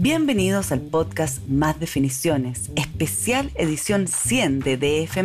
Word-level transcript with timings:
Bienvenidos 0.00 0.70
al 0.70 0.78
podcast 0.78 1.44
Más 1.48 1.80
Definiciones, 1.80 2.70
especial 2.76 3.50
edición 3.56 4.06
100 4.06 4.60
de 4.60 4.76
DF. 4.76 5.18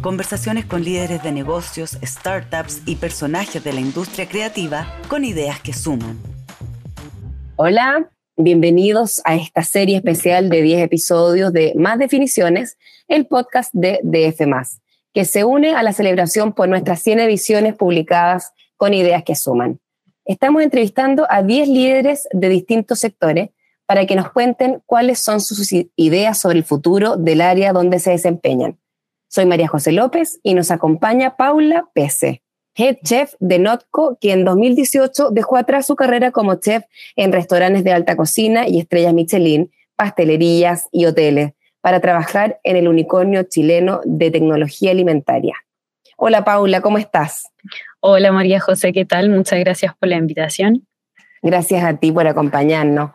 Conversaciones 0.00 0.66
con 0.66 0.84
líderes 0.84 1.20
de 1.24 1.32
negocios, 1.32 1.98
startups 2.00 2.82
y 2.86 2.94
personajes 2.94 3.64
de 3.64 3.72
la 3.72 3.80
industria 3.80 4.28
creativa 4.28 4.86
con 5.08 5.24
ideas 5.24 5.58
que 5.58 5.72
suman. 5.72 6.16
Hola, 7.56 8.08
bienvenidos 8.36 9.20
a 9.24 9.34
esta 9.34 9.64
serie 9.64 9.96
especial 9.96 10.48
de 10.48 10.62
10 10.62 10.82
episodios 10.82 11.52
de 11.52 11.72
Más 11.74 11.98
Definiciones, 11.98 12.78
el 13.08 13.26
podcast 13.26 13.74
de 13.74 13.98
DF, 14.04 14.46
que 15.12 15.24
se 15.24 15.42
une 15.42 15.74
a 15.74 15.82
la 15.82 15.92
celebración 15.92 16.52
por 16.52 16.68
nuestras 16.68 17.02
100 17.02 17.18
ediciones 17.18 17.74
publicadas 17.74 18.52
con 18.76 18.94
ideas 18.94 19.24
que 19.24 19.34
suman. 19.34 19.80
Estamos 20.24 20.62
entrevistando 20.62 21.26
a 21.28 21.42
10 21.42 21.66
líderes 21.66 22.28
de 22.30 22.48
distintos 22.48 23.00
sectores 23.00 23.50
para 23.86 24.06
que 24.06 24.16
nos 24.16 24.30
cuenten 24.30 24.82
cuáles 24.86 25.18
son 25.18 25.40
sus 25.40 25.72
ideas 25.96 26.38
sobre 26.38 26.58
el 26.58 26.64
futuro 26.64 27.16
del 27.16 27.40
área 27.40 27.72
donde 27.72 27.98
se 27.98 28.10
desempeñan. 28.10 28.78
Soy 29.28 29.46
María 29.46 29.68
José 29.68 29.92
López 29.92 30.38
y 30.42 30.54
nos 30.54 30.70
acompaña 30.70 31.36
Paula 31.36 31.88
Pese, 31.92 32.42
head 32.76 32.96
chef 33.04 33.34
de 33.40 33.58
Notco, 33.58 34.16
que 34.20 34.32
en 34.32 34.44
2018 34.44 35.30
dejó 35.30 35.56
atrás 35.56 35.86
su 35.86 35.96
carrera 35.96 36.30
como 36.30 36.54
chef 36.56 36.84
en 37.16 37.32
restaurantes 37.32 37.84
de 37.84 37.92
alta 37.92 38.16
cocina 38.16 38.68
y 38.68 38.80
estrellas 38.80 39.12
Michelin, 39.14 39.70
pastelerías 39.96 40.88
y 40.92 41.06
hoteles, 41.06 41.52
para 41.80 42.00
trabajar 42.00 42.60
en 42.64 42.76
el 42.76 42.88
unicornio 42.88 43.42
chileno 43.42 44.00
de 44.04 44.30
tecnología 44.30 44.90
alimentaria. 44.90 45.54
Hola 46.16 46.44
Paula, 46.44 46.80
¿cómo 46.80 46.98
estás? 46.98 47.50
Hola 48.00 48.32
María 48.32 48.60
José, 48.60 48.92
¿qué 48.92 49.04
tal? 49.04 49.30
Muchas 49.30 49.58
gracias 49.58 49.94
por 49.96 50.08
la 50.08 50.16
invitación. 50.16 50.86
Gracias 51.42 51.84
a 51.84 51.96
ti 51.98 52.10
por 52.10 52.26
acompañarnos. 52.26 53.10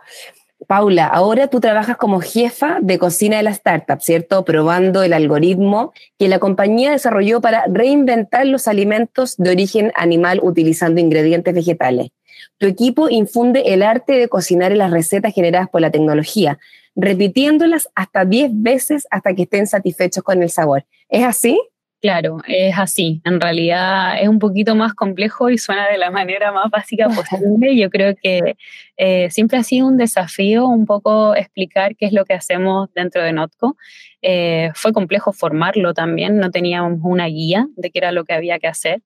Paula, 0.68 1.08
ahora 1.08 1.48
tú 1.48 1.62
trabajas 1.62 1.96
como 1.96 2.20
jefa 2.20 2.80
de 2.82 3.00
cocina 3.00 3.38
de 3.38 3.44
la 3.44 3.52
startup, 3.52 4.02
¿cierto? 4.02 4.44
Probando 4.44 5.04
el 5.04 5.14
algoritmo 5.14 5.94
que 6.18 6.28
la 6.28 6.40
compañía 6.40 6.92
desarrolló 6.92 7.40
para 7.40 7.66
reinventar 7.68 8.46
los 8.46 8.68
alimentos 8.68 9.38
de 9.38 9.52
origen 9.52 9.92
animal 9.96 10.42
utilizando 10.44 11.00
ingredientes 11.00 11.54
vegetales. 11.54 12.10
Tu 12.58 12.68
equipo 12.68 13.10
infunde 13.10 13.74
el 13.74 13.84
arte 13.84 14.14
de 14.14 14.28
cocinar 14.28 14.72
en 14.72 14.80
las 14.80 14.92
recetas 14.92 15.34
generadas 15.34 15.70
por 15.70 15.82
la 15.82 15.92
tecnología, 15.92 16.60
repitiéndolas 16.96 17.90
hasta 17.96 18.26
10 18.26 18.52
veces 18.54 19.08
hasta 19.12 19.34
que 19.34 19.44
estén 19.44 19.66
satisfechos 19.66 20.24
con 20.24 20.44
el 20.44 20.50
sabor. 20.50 20.86
¿Es 21.08 21.24
así? 21.24 21.60
Claro, 22.02 22.38
es 22.48 22.78
así. 22.78 23.22
En 23.26 23.42
realidad 23.42 24.22
es 24.22 24.30
un 24.30 24.40
poquito 24.40 24.74
más 24.74 24.94
complejo 24.94 25.50
y 25.50 25.58
suena 25.58 25.90
de 25.90 25.98
la 25.98 26.12
manera 26.12 26.52
más 26.54 26.70
básica 26.72 27.08
posible. 27.10 27.76
Yo 27.76 27.90
creo 27.90 28.16
que 28.16 28.56
eh, 28.96 29.30
siempre 29.32 29.58
ha 29.58 29.64
sido 29.64 29.88
un 29.88 29.98
desafío 29.98 30.66
un 30.68 30.86
poco 30.86 31.36
explicar 31.36 31.98
qué 31.98 32.06
es 32.06 32.14
lo 32.14 32.24
que 32.24 32.34
hacemos 32.34 32.90
dentro 32.94 33.22
de 33.22 33.34
Notco. 33.34 33.76
Eh, 34.22 34.72
fue 34.76 34.94
complejo 34.94 35.34
formarlo 35.34 35.94
también, 35.94 36.38
no 36.38 36.52
teníamos 36.52 37.00
una 37.04 37.28
guía 37.28 37.68
de 37.76 37.92
qué 37.92 38.00
era 38.00 38.12
lo 38.12 38.24
que 38.24 38.34
había 38.34 38.60
que 38.60 38.68
hacer. 38.68 39.02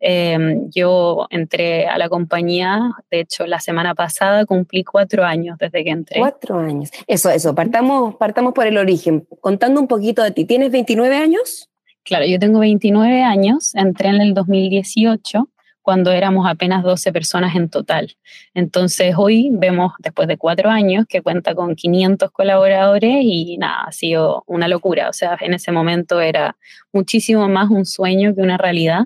Em, 0.00 0.70
yo 0.70 1.26
entré 1.30 1.86
a 1.88 1.98
la 1.98 2.08
compañía, 2.08 2.92
de 3.10 3.20
hecho, 3.20 3.46
la 3.46 3.58
semana 3.60 3.94
pasada 3.94 4.46
cumplí 4.46 4.84
cuatro 4.84 5.24
años 5.24 5.58
desde 5.58 5.84
que 5.84 5.90
entré. 5.90 6.20
Cuatro 6.20 6.58
años. 6.58 6.90
Eso, 7.06 7.30
eso, 7.30 7.54
partamos, 7.54 8.14
partamos 8.16 8.54
por 8.54 8.66
el 8.66 8.78
origen. 8.78 9.26
Contando 9.40 9.80
un 9.80 9.88
poquito 9.88 10.22
de 10.22 10.30
ti, 10.30 10.44
¿tienes 10.44 10.70
29 10.70 11.16
años? 11.16 11.68
Claro, 12.08 12.24
yo 12.24 12.38
tengo 12.38 12.60
29 12.60 13.22
años, 13.22 13.74
entré 13.74 14.08
en 14.08 14.22
el 14.22 14.32
2018 14.32 15.50
cuando 15.82 16.10
éramos 16.10 16.48
apenas 16.48 16.82
12 16.82 17.12
personas 17.12 17.54
en 17.54 17.68
total. 17.68 18.16
Entonces 18.54 19.14
hoy 19.18 19.50
vemos, 19.52 19.92
después 19.98 20.26
de 20.26 20.38
cuatro 20.38 20.70
años, 20.70 21.04
que 21.06 21.20
cuenta 21.20 21.54
con 21.54 21.76
500 21.76 22.30
colaboradores 22.30 23.18
y 23.22 23.58
nada, 23.58 23.82
ha 23.88 23.92
sido 23.92 24.42
una 24.46 24.68
locura. 24.68 25.10
O 25.10 25.12
sea, 25.12 25.36
en 25.38 25.52
ese 25.52 25.70
momento 25.70 26.22
era 26.22 26.56
muchísimo 26.94 27.46
más 27.46 27.68
un 27.68 27.84
sueño 27.84 28.34
que 28.34 28.40
una 28.40 28.56
realidad. 28.56 29.04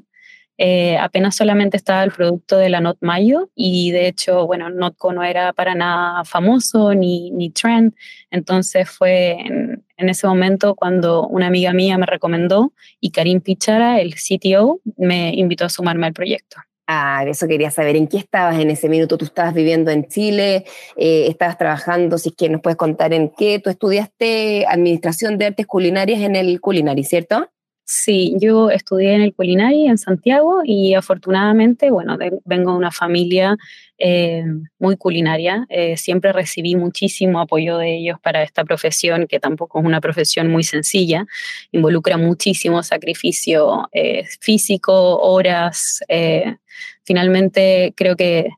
Eh, 0.57 0.97
apenas 0.97 1.35
solamente 1.35 1.77
estaba 1.77 2.05
el 2.05 2.13
producto 2.13 2.57
de 2.57 2.69
la 2.69 2.81
Not 2.81 2.99
Mayo 3.01 3.51
y 3.57 3.91
de 3.91 4.07
hecho, 4.07 4.47
bueno, 4.47 4.71
Notco 4.71 5.13
no 5.13 5.25
era 5.25 5.53
para 5.53 5.75
nada 5.75 6.25
famoso 6.25 6.95
ni, 6.95 7.33
ni 7.33 7.51
trend, 7.51 7.95
entonces 8.31 8.89
fue 8.89 9.39
en, 10.03 10.09
ese 10.09 10.27
momento 10.27 10.75
cuando 10.75 11.27
una 11.27 11.47
amiga 11.47 11.73
mía 11.73 11.99
me 11.99 12.07
recomendó 12.07 12.73
y 13.01 13.11
Karim 13.11 13.41
Pichara, 13.41 14.01
el 14.01 14.15
CTO, 14.15 14.81
me 14.97 15.35
invitó 15.35 15.65
a 15.65 15.69
sumarme 15.69 16.07
al 16.07 16.13
proyecto. 16.13 16.59
Ah, 16.87 17.25
eso 17.27 17.47
quería 17.47 17.71
saber, 17.71 17.97
¿en 17.97 18.09
qué 18.09 18.19
estabas 18.19 18.59
en 18.59 18.71
ese 18.71 18.89
minuto? 18.89 19.17
¿Tú 19.17 19.25
estabas 19.25 19.55
viviendo 19.55 19.91
en 19.91 20.09
Chile? 20.09 20.65
Eh, 20.97 21.27
¿Estabas 21.29 21.57
trabajando? 21.57 22.19
Si 22.19 22.31
es 22.31 22.35
que 22.37 22.49
nos 22.49 22.61
puedes 22.61 22.77
contar 22.77 23.13
en 23.15 23.31
qué. 23.31 23.61
Tú 23.61 23.71
estudiaste 23.71 24.67
Administración 24.67 25.39
de 25.39 25.47
Artes 25.47 25.67
Culinarias 25.67 26.21
en 26.21 26.35
el 26.35 26.61
Culinary, 26.61 27.05
¿cierto? 27.05 27.49
Sí, 27.85 28.37
yo 28.41 28.71
estudié 28.71 29.15
en 29.15 29.23
el 29.23 29.35
Culinari 29.35 29.87
en 29.87 29.99
Santiago 29.99 30.63
y 30.65 30.95
afortunadamente, 30.95 31.91
bueno, 31.91 32.17
vengo 32.45 32.71
de 32.73 32.77
una 32.79 32.93
familia 32.93 33.57
eh, 33.99 34.45
muy 34.79 34.97
culinaria. 34.97 35.67
Eh, 35.69 35.97
siempre 35.97 36.33
recibí 36.33 36.77
muchísimo 36.77 37.41
apoyo 37.41 37.79
de 37.79 37.97
ellos 37.97 38.19
para 38.23 38.43
esta 38.45 38.65
profesión, 38.65 39.27
que 39.27 39.41
tampoco 39.41 39.81
es 39.81 39.85
una 39.85 40.01
profesión 40.01 40.49
muy 40.49 40.63
sencilla. 40.65 41.27
Involucra 41.73 42.17
muchísimo 42.17 42.83
sacrificio 42.83 43.89
eh, 43.93 44.25
físico, 44.41 45.19
horas. 45.19 46.01
finalmente, 47.05 47.93
creo 47.97 48.17
que 48.17 48.51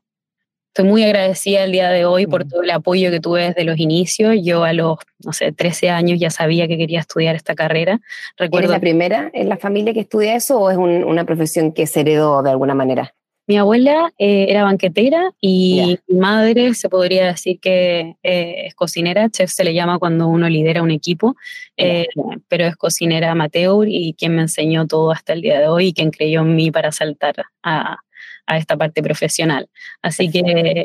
Estoy 0.75 0.89
muy 0.89 1.03
agradecida 1.03 1.63
el 1.63 1.71
día 1.71 1.89
de 1.89 2.03
hoy 2.03 2.27
por 2.27 2.43
mm. 2.43 2.49
todo 2.49 2.61
el 2.61 2.69
apoyo 2.69 3.09
que 3.09 3.21
tuve 3.21 3.43
desde 3.43 3.63
los 3.63 3.79
inicios. 3.79 4.35
Yo 4.43 4.65
a 4.65 4.73
los, 4.73 4.97
no 5.23 5.31
sé, 5.31 5.53
13 5.53 5.89
años 5.89 6.19
ya 6.19 6.29
sabía 6.29 6.67
que 6.67 6.77
quería 6.77 6.99
estudiar 6.99 7.33
esta 7.33 7.55
carrera. 7.55 8.01
Recuerdo, 8.35 8.65
¿Eres 8.65 8.71
la 8.71 8.81
primera 8.81 9.31
en 9.33 9.47
la 9.47 9.55
familia 9.55 9.93
que 9.93 10.01
estudia 10.01 10.35
eso 10.35 10.59
o 10.59 10.69
es 10.69 10.75
una 10.75 11.23
profesión 11.23 11.71
que 11.71 11.87
se 11.87 12.01
heredó 12.01 12.43
de 12.43 12.49
alguna 12.49 12.75
manera? 12.75 13.15
Mi 13.47 13.57
abuela 13.57 14.11
eh, 14.17 14.47
era 14.49 14.63
banquetera 14.65 15.31
y 15.39 15.97
mi 16.07 16.19
madre 16.19 16.73
se 16.73 16.89
podría 16.89 17.27
decir 17.27 17.57
que 17.61 18.17
eh, 18.21 18.65
es 18.65 18.75
cocinera. 18.75 19.29
Chef 19.29 19.51
se 19.51 19.63
le 19.63 19.73
llama 19.73 19.97
cuando 19.97 20.27
uno 20.27 20.49
lidera 20.49 20.83
un 20.83 20.91
equipo, 20.91 21.37
eh, 21.77 22.07
pero 22.49 22.65
es 22.65 22.75
cocinera 22.75 23.31
amateur 23.31 23.87
y 23.87 24.13
quien 24.17 24.35
me 24.35 24.41
enseñó 24.41 24.87
todo 24.87 25.11
hasta 25.11 25.31
el 25.31 25.41
día 25.41 25.57
de 25.61 25.69
hoy 25.69 25.87
y 25.87 25.93
quien 25.93 26.11
creyó 26.11 26.41
en 26.41 26.53
mí 26.53 26.69
para 26.69 26.91
saltar 26.91 27.45
a, 27.63 27.99
a 28.47 28.57
esta 28.57 28.77
parte 28.77 29.01
profesional. 29.01 29.69
Así 30.01 30.29
que 30.29 30.41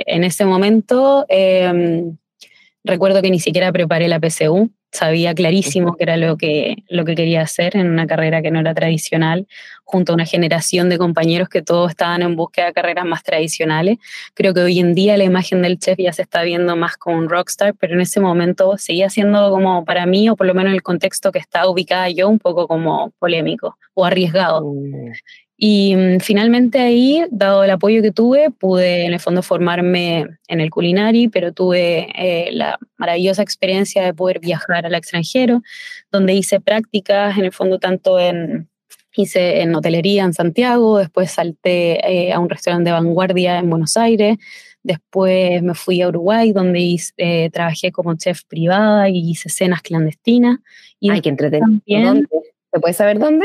en 0.06 0.24
ese 0.24 0.44
momento 0.44 1.26
em, 1.28 2.16
recuerdo 2.84 3.22
que 3.22 3.30
ni 3.30 3.40
siquiera 3.40 3.72
preparé 3.72 4.08
la 4.08 4.20
PCU, 4.20 4.70
sabía 4.92 5.34
clarísimo 5.34 5.94
que 5.94 6.02
era 6.02 6.16
lo 6.16 6.36
que, 6.36 6.82
lo 6.88 7.04
que 7.04 7.14
quería 7.14 7.42
hacer 7.42 7.76
en 7.76 7.88
una 7.88 8.06
carrera 8.06 8.42
que 8.42 8.50
no 8.50 8.60
era 8.60 8.74
tradicional, 8.74 9.46
junto 9.84 10.12
a 10.12 10.14
una 10.14 10.26
generación 10.26 10.88
de 10.88 10.98
compañeros 10.98 11.48
que 11.48 11.62
todos 11.62 11.90
estaban 11.90 12.22
en 12.22 12.36
búsqueda 12.36 12.66
de 12.66 12.72
carreras 12.72 13.04
más 13.04 13.22
tradicionales. 13.22 13.98
Creo 14.34 14.52
que 14.54 14.60
hoy 14.60 14.78
en 14.78 14.94
día 14.94 15.16
la 15.16 15.24
imagen 15.24 15.62
del 15.62 15.78
chef 15.78 15.98
ya 15.98 16.12
se 16.12 16.22
está 16.22 16.42
viendo 16.42 16.76
más 16.76 16.96
como 16.96 17.18
un 17.18 17.28
rockstar, 17.28 17.74
pero 17.78 17.94
en 17.94 18.00
ese 18.00 18.20
momento 18.20 18.76
seguía 18.78 19.10
siendo 19.10 19.50
como 19.50 19.84
para 19.84 20.06
mí, 20.06 20.28
o 20.28 20.36
por 20.36 20.46
lo 20.46 20.54
menos 20.54 20.70
en 20.70 20.74
el 20.74 20.82
contexto 20.82 21.32
que 21.32 21.38
estaba 21.38 21.68
ubicada 21.68 22.08
yo, 22.08 22.28
un 22.28 22.38
poco 22.38 22.66
como 22.66 23.12
polémico 23.18 23.78
o 23.94 24.04
arriesgado. 24.04 24.62
Mm. 24.64 25.12
Y 25.62 25.94
mm, 25.94 26.20
finalmente 26.20 26.80
ahí, 26.80 27.22
dado 27.30 27.62
el 27.62 27.70
apoyo 27.70 28.00
que 28.00 28.12
tuve, 28.12 28.50
pude 28.50 29.04
en 29.04 29.12
el 29.12 29.20
fondo 29.20 29.42
formarme 29.42 30.26
en 30.48 30.60
el 30.60 30.70
culinari, 30.70 31.28
pero 31.28 31.52
tuve 31.52 32.08
eh, 32.14 32.48
la 32.52 32.78
maravillosa 32.96 33.42
experiencia 33.42 34.02
de 34.02 34.14
poder 34.14 34.40
viajar 34.40 34.86
al 34.86 34.94
extranjero, 34.94 35.60
donde 36.10 36.32
hice 36.32 36.60
prácticas, 36.60 37.36
en 37.36 37.44
el 37.44 37.52
fondo 37.52 37.78
tanto 37.78 38.18
en, 38.18 38.70
hice 39.14 39.60
en 39.60 39.74
hotelería 39.74 40.24
en 40.24 40.32
Santiago, 40.32 40.96
después 40.96 41.30
salté 41.30 42.00
eh, 42.10 42.32
a 42.32 42.38
un 42.38 42.48
restaurante 42.48 42.88
de 42.88 42.94
vanguardia 42.94 43.58
en 43.58 43.68
Buenos 43.68 43.98
Aires, 43.98 44.38
después 44.82 45.62
me 45.62 45.74
fui 45.74 46.00
a 46.00 46.08
Uruguay, 46.08 46.52
donde 46.52 46.96
eh, 47.18 47.50
trabajé 47.50 47.92
como 47.92 48.16
chef 48.16 48.44
privada 48.48 49.10
y 49.10 49.32
hice 49.32 49.50
cenas 49.50 49.82
clandestinas. 49.82 50.58
Y 50.98 51.10
Ay, 51.10 51.20
qué 51.20 51.28
entretenido. 51.28 51.82
¿Se 52.72 52.80
puede 52.80 52.94
saber 52.94 53.18
dónde? 53.18 53.44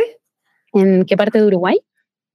¿En 0.72 1.04
qué 1.04 1.18
parte 1.18 1.40
de 1.40 1.48
Uruguay? 1.48 1.78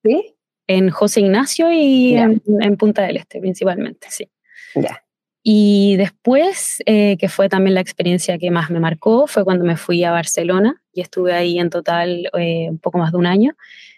¿Sí? 0.02 0.34
En 0.66 0.90
José 0.90 1.20
Ignacio 1.20 1.72
y 1.72 2.16
en, 2.16 2.76
Punta 2.76 3.02
del 3.02 3.16
Este 3.16 3.40
principalmente, 3.40 4.06
sí. 4.10 4.30
Ya. 4.74 5.02
Y 5.42 5.96
después, 5.96 6.82
eh, 6.86 7.16
que 7.18 7.28
fue 7.28 7.48
también 7.48 7.74
la 7.74 7.80
experiencia 7.80 8.38
que 8.38 8.50
más 8.50 8.70
me 8.70 8.78
marcó, 8.78 9.26
fue 9.26 9.44
cuando 9.44 9.64
me 9.64 9.76
fui 9.76 10.04
a 10.04 10.10
Barcelona 10.10 10.82
y 10.92 11.00
estuve 11.00 11.32
ahí 11.32 11.58
en 11.58 11.70
total 11.70 12.30
eh, 12.38 12.68
un 12.68 12.78
poco 12.78 12.98
más 12.98 13.12
de 13.12 13.18
un 13.18 13.26
año, 13.26 13.56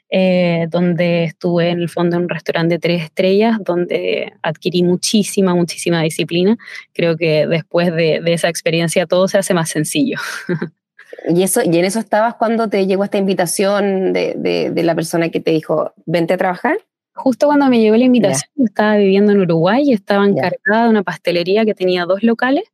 eh, 0.09 0.67
donde 0.71 1.25
estuve 1.25 1.71
en 1.71 1.81
el 1.81 1.89
fondo 1.89 2.17
en 2.17 2.23
un 2.23 2.29
restaurante 2.29 2.77
de 2.77 2.79
tres 2.79 3.03
estrellas, 3.03 3.59
donde 3.65 4.33
adquirí 4.43 4.83
muchísima, 4.83 5.55
muchísima 5.55 6.03
disciplina. 6.03 6.57
Creo 6.93 7.17
que 7.17 7.47
después 7.47 7.93
de, 7.93 8.21
de 8.21 8.33
esa 8.33 8.49
experiencia 8.49 9.07
todo 9.07 9.27
se 9.27 9.39
hace 9.39 9.53
más 9.53 9.69
sencillo. 9.69 10.19
¿Y, 11.29 11.43
eso, 11.43 11.61
¿Y 11.65 11.77
en 11.79 11.85
eso 11.85 11.99
estabas 11.99 12.35
cuando 12.35 12.69
te 12.69 12.87
llegó 12.87 13.05
esta 13.05 13.19
invitación 13.19 14.13
de, 14.13 14.35
de, 14.73 14.83
la 14.83 14.95
persona 14.95 15.29
que 15.29 15.41
te 15.41 15.51
dijo, 15.51 15.93
vente 16.07 16.35
a 16.35 16.39
trabajar? 16.39 16.79
justo 17.15 17.47
cuando 17.47 17.69
me 17.69 17.79
llegó 17.79 17.97
la 17.97 18.05
invitación, 18.05 18.51
estaba 18.65 18.97
viviendo 18.97 19.33
en 19.33 19.41
Uruguay 19.41 19.83
y 19.85 19.93
estaba 19.93 20.25
encargada 20.25 20.85
de 20.85 20.89
una 20.89 21.03
pastelería 21.03 21.65
que 21.65 21.75
tenía 21.75 22.07
dos 22.07 22.23
locales 22.23 22.65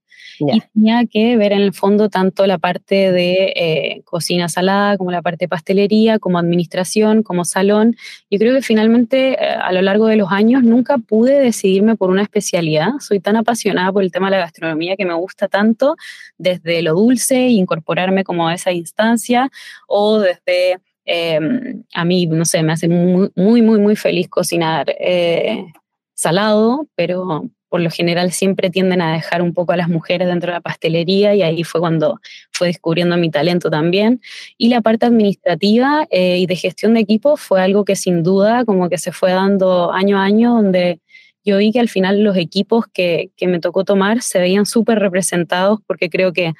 y 0.40 0.60
tenía 0.72 1.04
que 1.06 1.36
ver 1.36 1.52
en 1.52 1.60
el 1.60 1.72
fondo 1.72 2.08
tanto 2.08 2.46
la 2.46 2.58
parte 2.58 3.12
de 3.12 3.52
eh, 3.56 4.02
cocina 4.04 4.48
salada 4.48 4.96
como 4.96 5.10
la 5.10 5.22
parte 5.22 5.44
de 5.44 5.48
pastelería, 5.48 6.18
como 6.18 6.38
administración, 6.38 7.22
como 7.22 7.44
salón. 7.44 7.96
Yo 8.30 8.38
creo 8.38 8.54
que 8.54 8.62
finalmente 8.62 9.32
eh, 9.32 9.36
a 9.38 9.72
lo 9.72 9.82
largo 9.82 10.06
de 10.06 10.16
los 10.16 10.30
años 10.30 10.62
nunca 10.62 10.98
pude 10.98 11.38
decidirme 11.38 11.96
por 11.96 12.10
una 12.10 12.22
especialidad. 12.22 12.92
Soy 13.00 13.20
tan 13.20 13.36
apasionada 13.36 13.92
por 13.92 14.02
el 14.02 14.12
tema 14.12 14.28
de 14.28 14.32
la 14.32 14.38
gastronomía 14.38 14.96
que 14.96 15.04
me 15.04 15.14
gusta 15.14 15.48
tanto 15.48 15.96
desde 16.36 16.82
lo 16.82 16.94
dulce, 16.94 17.48
incorporarme 17.48 18.24
como 18.24 18.48
a 18.48 18.54
esa 18.54 18.72
instancia 18.72 19.50
o 19.86 20.18
desde... 20.18 20.78
Em, 21.10 21.84
a 21.94 22.04
mí, 22.04 22.26
no 22.26 22.44
sé, 22.44 22.62
me 22.62 22.74
hace 22.74 22.86
muy, 22.86 23.30
muy, 23.34 23.62
muy, 23.62 23.80
muy 23.80 23.96
feliz 23.96 24.28
cocinar 24.28 24.94
eh, 25.00 25.64
salado, 26.12 26.86
pero 26.94 27.48
por 27.68 27.80
lo 27.80 27.90
general 27.90 28.32
siempre 28.32 28.70
tienden 28.70 29.00
a 29.00 29.12
dejar 29.12 29.42
un 29.42 29.52
poco 29.52 29.72
a 29.72 29.76
las 29.76 29.88
mujeres 29.88 30.28
dentro 30.28 30.48
de 30.48 30.54
la 30.54 30.60
pastelería 30.60 31.34
y 31.34 31.42
ahí 31.42 31.64
fue 31.64 31.80
cuando 31.80 32.20
fue 32.52 32.68
descubriendo 32.68 33.16
mi 33.16 33.30
talento 33.30 33.70
también. 33.70 34.20
Y 34.56 34.68
la 34.68 34.80
parte 34.80 35.06
administrativa 35.06 36.06
eh, 36.10 36.38
y 36.38 36.46
de 36.46 36.56
gestión 36.56 36.94
de 36.94 37.00
equipos 37.00 37.40
fue 37.40 37.60
algo 37.60 37.84
que 37.84 37.96
sin 37.96 38.22
duda 38.22 38.64
como 38.64 38.88
que 38.88 38.98
se 38.98 39.12
fue 39.12 39.32
dando 39.32 39.92
año 39.92 40.18
a 40.18 40.24
año, 40.24 40.54
donde 40.54 41.00
yo 41.44 41.58
vi 41.58 41.72
que 41.72 41.80
al 41.80 41.88
final 41.88 42.22
los 42.22 42.36
equipos 42.36 42.86
que, 42.92 43.30
que 43.36 43.46
me 43.46 43.60
tocó 43.60 43.84
tomar 43.84 44.22
se 44.22 44.38
veían 44.38 44.66
súper 44.66 44.98
representados 44.98 45.80
porque 45.86 46.10
creo 46.10 46.32
que 46.32 46.52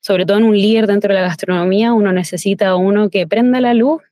sobre 0.00 0.26
todo 0.26 0.38
en 0.38 0.44
un 0.44 0.56
líder 0.56 0.86
dentro 0.86 1.12
de 1.12 1.20
la 1.20 1.26
gastronomía 1.26 1.92
uno 1.92 2.12
necesita 2.12 2.68
a 2.68 2.76
uno 2.76 3.10
que 3.10 3.26
prenda 3.26 3.60
la 3.60 3.74
luz 3.74 4.02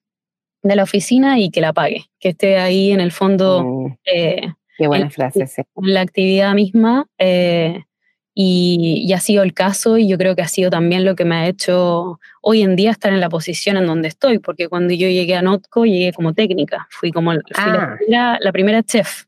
de 0.64 0.76
la 0.76 0.82
oficina 0.82 1.38
y 1.38 1.50
que 1.50 1.61
la 1.61 1.69
apague, 1.69 2.06
que 2.19 2.31
esté 2.31 2.58
ahí 2.58 2.90
en 2.90 3.00
el 3.00 3.12
fondo. 3.12 3.62
Mm. 3.64 3.97
Eh, 4.06 4.52
Qué 4.76 4.87
buena 4.87 5.11
frase, 5.11 5.47
sí. 5.47 5.62
La 5.76 6.00
actividad 6.00 6.55
misma. 6.55 7.06
Eh, 7.19 7.85
y, 8.35 9.12
ha 9.12 9.21
sido 9.21 9.44
el 9.44 9.55
caso 9.55 9.97
y 9.97 10.09
yo 10.09 10.19
creo 10.19 10.35
que 10.35 10.43
ha 10.43 10.49
sido 10.49 10.69
también 10.69 11.05
lo 11.05 11.15
que 11.15 11.25
me 11.25 11.37
ha 11.37 11.47
hecho 11.47 12.19
hoy 12.43 12.62
en 12.62 12.75
día 12.75 12.91
estar 12.91 13.12
en 13.12 13.21
la 13.21 13.29
posición 13.29 13.76
en 13.76 13.87
donde 13.87 14.09
estoy, 14.09 14.41
porque 14.41 14.69
cuando 14.69 14.93
yo 14.93 15.09
llegué 15.09 15.37
a 15.37 15.43
Notco 15.43 15.85
llegué 15.85 16.12
como 16.12 16.35
técnica, 16.35 16.88
fui 16.91 17.12
como 17.12 17.32
la, 17.32 17.41
ah. 17.56 17.97
primera, 18.53 18.82
chef. 18.82 19.26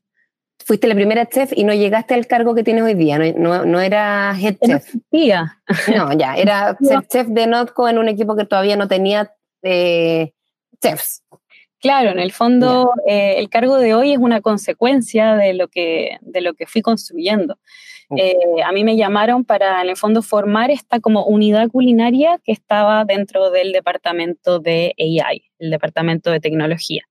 Fuiste 0.65 0.87
la 0.87 0.95
primera 0.95 1.25
chef 1.25 1.53
y 1.55 1.63
no 1.63 1.73
llegaste 1.73 2.13
al 2.13 2.27
cargo 2.27 2.53
que 2.53 2.63
tienes 2.63 2.83
hoy 2.83 2.95
día, 2.95 3.17
no, 3.17 3.63
no, 3.63 3.79
era 3.79 4.35
head 4.37 4.57
chef. 4.61 4.95
No, 5.95 6.11
ya, 6.11 6.35
era 6.35 6.77
chef 7.09 7.27
de 7.27 7.47
Notco 7.47 7.87
en 7.87 7.99
un 7.99 8.09
equipo 8.09 8.35
que 8.35 8.43
todavía 8.43 8.75
no 8.75 8.89
tenía 8.89 9.31
eh, 9.63 10.33
chefs. 10.81 11.23
Claro, 11.79 12.09
en 12.09 12.19
el 12.19 12.31
fondo 12.31 12.91
eh, 13.07 13.35
el 13.37 13.49
cargo 13.49 13.77
de 13.77 13.93
hoy 13.93 14.11
es 14.11 14.17
una 14.17 14.41
consecuencia 14.41 15.35
de 15.35 15.53
lo 15.53 15.67
que, 15.67 16.17
de 16.21 16.41
lo 16.41 16.53
que 16.55 16.65
fui 16.65 16.81
construyendo. 16.81 17.57
Eh, 18.15 18.63
a 18.65 18.71
mí 18.71 18.85
me 18.85 18.95
llamaron 18.95 19.43
para, 19.43 19.81
en 19.81 19.89
el 19.89 19.97
fondo, 19.97 20.21
formar 20.21 20.71
esta 20.71 21.01
como 21.01 21.25
unidad 21.25 21.67
culinaria 21.69 22.39
que 22.43 22.53
estaba 22.53 23.03
dentro 23.03 23.51
del 23.51 23.73
departamento 23.73 24.59
de 24.59 24.95
AI, 24.97 25.43
el 25.59 25.71
departamento 25.71 26.31
de 26.31 26.39
tecnología. 26.39 27.03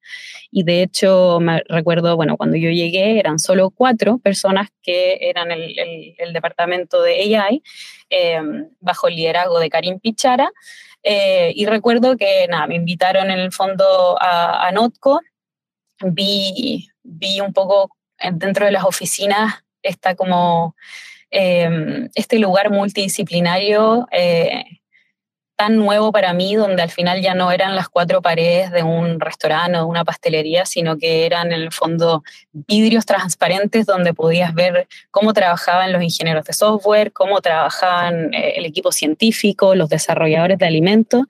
Y 0.51 0.65
de 0.65 0.83
hecho, 0.83 1.39
me 1.39 1.63
recuerdo, 1.69 2.17
bueno, 2.17 2.39
cuando 2.39 2.57
yo 2.57 2.71
llegué 2.71 3.19
eran 3.19 3.39
solo 3.39 3.71
cuatro 3.71 4.19
personas 4.19 4.71
que 4.83 5.19
eran 5.21 5.53
el, 5.53 5.75
el, 6.19 6.33
departamento 6.33 7.03
de 7.03 7.37
AI, 7.37 7.63
eh, 8.09 8.41
bajo 8.81 9.09
el 9.09 9.17
liderazgo 9.17 9.61
de 9.61 9.69
Karim 9.69 10.01
Pichara. 10.01 10.51
Eh, 11.09 11.53
y 11.55 11.67
recuerdo 11.67 12.17
que 12.17 12.49
nada, 12.49 12.67
me 12.67 12.75
invitaron 12.75 13.31
en 13.31 13.39
el 13.39 13.53
fondo 13.53 14.19
a, 14.21 14.69
Notco, 14.73 15.21
vi, 16.01 16.89
vi 17.05 17.41
un 17.41 17.53
poco 17.53 17.91
dentro 18.33 18.67
de 18.67 18.73
las 18.73 18.85
oficinas 18.85 19.63
está 19.83 20.17
como 20.17 20.75
eh, 21.31 22.09
este 22.15 22.41
lugar 22.41 22.71
multidisciplinario 22.71 24.09
eh, 24.11 24.65
tan 25.57 25.77
nuevo 25.77 26.13
para 26.13 26.35
mí, 26.35 26.55
donde 26.55 26.83
al 26.83 26.91
final 26.91 27.23
ya 27.23 27.35
no 27.35 27.51
eran 27.51 27.75
las 27.75 27.89
cuatro 27.89 28.21
paredes 28.21 28.71
de 28.71 28.83
un 28.83 29.19
restaurante 29.19 29.79
o 29.79 29.81
de 29.81 29.87
una 29.87 30.05
pastelería, 30.05 30.67
sino 30.67 30.99
que 30.99 31.25
eran 31.25 31.51
en 31.51 31.63
el 31.63 31.73
fondo 31.73 32.23
vidrios 32.53 33.07
transparentes 33.07 33.87
donde 33.87 34.13
podías 34.13 34.55
ver 34.55 34.87
cómo 35.11 35.33
trabajaban 35.33 35.93
los 35.93 36.03
ingenieros 36.03 36.45
de 36.45 36.53
software, 36.53 37.13
cómo 37.13 37.41
trabajaban 37.41 38.35
eh, 38.35 38.55
el 38.57 38.67
equipo 38.67 38.93
científico, 38.93 39.75
los 39.75 39.89
desarrolladores 39.89 40.59
de 40.59 40.67
alimentos. 40.67 41.23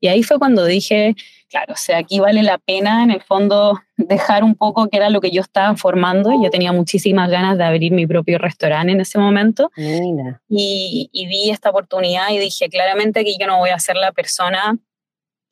Y 0.00 0.08
ahí 0.08 0.22
fue 0.22 0.38
cuando 0.38 0.64
dije, 0.64 1.14
claro, 1.54 1.74
o 1.74 1.76
sea, 1.76 1.98
aquí 1.98 2.18
vale 2.18 2.42
la 2.42 2.58
pena 2.58 3.04
en 3.04 3.12
el 3.12 3.22
fondo 3.22 3.80
dejar 3.96 4.42
un 4.42 4.56
poco 4.56 4.88
que 4.88 4.96
era 4.96 5.08
lo 5.08 5.20
que 5.20 5.30
yo 5.30 5.40
estaba 5.40 5.76
formando. 5.76 6.30
Yo 6.42 6.50
tenía 6.50 6.72
muchísimas 6.72 7.30
ganas 7.30 7.56
de 7.56 7.62
abrir 7.62 7.92
mi 7.92 8.08
propio 8.08 8.38
restaurante 8.38 8.92
en 8.92 9.00
ese 9.00 9.20
momento. 9.20 9.70
Y, 9.76 11.08
y, 11.12 11.26
vi 11.26 11.50
esta 11.50 11.70
oportunidad 11.70 12.30
y 12.30 12.38
dije 12.38 12.68
claramente 12.68 13.24
que 13.24 13.36
yo 13.38 13.46
no 13.46 13.58
voy 13.58 13.70
a 13.70 13.78
ser 13.78 13.94
la 13.94 14.10
persona 14.10 14.76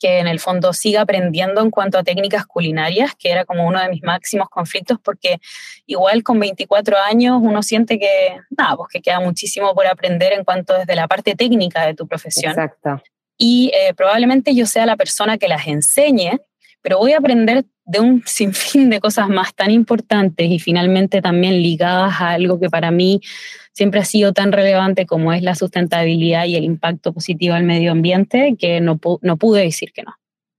que 0.00 0.18
en 0.18 0.26
el 0.26 0.40
fondo 0.40 0.72
siga 0.72 1.02
aprendiendo 1.02 1.60
en 1.60 1.70
cuanto 1.70 1.98
a 1.98 2.02
técnicas 2.02 2.46
culinarias, 2.46 3.12
que 3.16 3.30
era 3.30 3.44
como 3.44 3.64
uno 3.64 3.80
de 3.80 3.88
mis 3.88 4.02
máximos 4.02 4.48
conflictos, 4.48 4.98
porque 5.04 5.38
igual 5.86 6.24
con 6.24 6.40
24 6.40 6.98
años 6.98 7.38
uno 7.40 7.62
siente 7.62 8.00
que, 8.00 8.40
nada, 8.50 8.76
pues 8.76 8.88
que 8.92 9.00
queda 9.00 9.20
muchísimo 9.20 9.72
por 9.72 9.86
aprender 9.86 10.32
en 10.32 10.42
cuanto 10.42 10.76
desde 10.76 10.96
la 10.96 11.06
parte 11.06 11.36
técnica 11.36 11.86
de 11.86 11.94
tu 11.94 12.08
profesión. 12.08 12.50
Exacto 12.50 13.00
y 13.44 13.72
eh, 13.74 13.92
probablemente 13.94 14.54
yo 14.54 14.66
sea 14.66 14.86
la 14.86 14.96
persona 14.96 15.36
que 15.36 15.48
las 15.48 15.66
enseñe, 15.66 16.38
pero 16.80 16.98
voy 16.98 17.10
a 17.10 17.18
aprender 17.18 17.64
de 17.84 17.98
un 17.98 18.22
sinfín 18.26 18.88
de 18.88 19.00
cosas 19.00 19.28
más 19.28 19.52
tan 19.52 19.72
importantes 19.72 20.48
y 20.48 20.60
finalmente 20.60 21.20
también 21.20 21.60
ligadas 21.60 22.20
a 22.20 22.30
algo 22.30 22.60
que 22.60 22.70
para 22.70 22.92
mí 22.92 23.20
siempre 23.72 23.98
ha 23.98 24.04
sido 24.04 24.32
tan 24.32 24.52
relevante 24.52 25.06
como 25.06 25.32
es 25.32 25.42
la 25.42 25.56
sustentabilidad 25.56 26.44
y 26.44 26.54
el 26.54 26.62
impacto 26.62 27.12
positivo 27.12 27.56
al 27.56 27.64
medio 27.64 27.90
ambiente, 27.90 28.54
que 28.56 28.80
no, 28.80 29.00
no 29.22 29.36
pude 29.38 29.62
decir 29.62 29.92
que 29.92 30.04
no. 30.04 30.12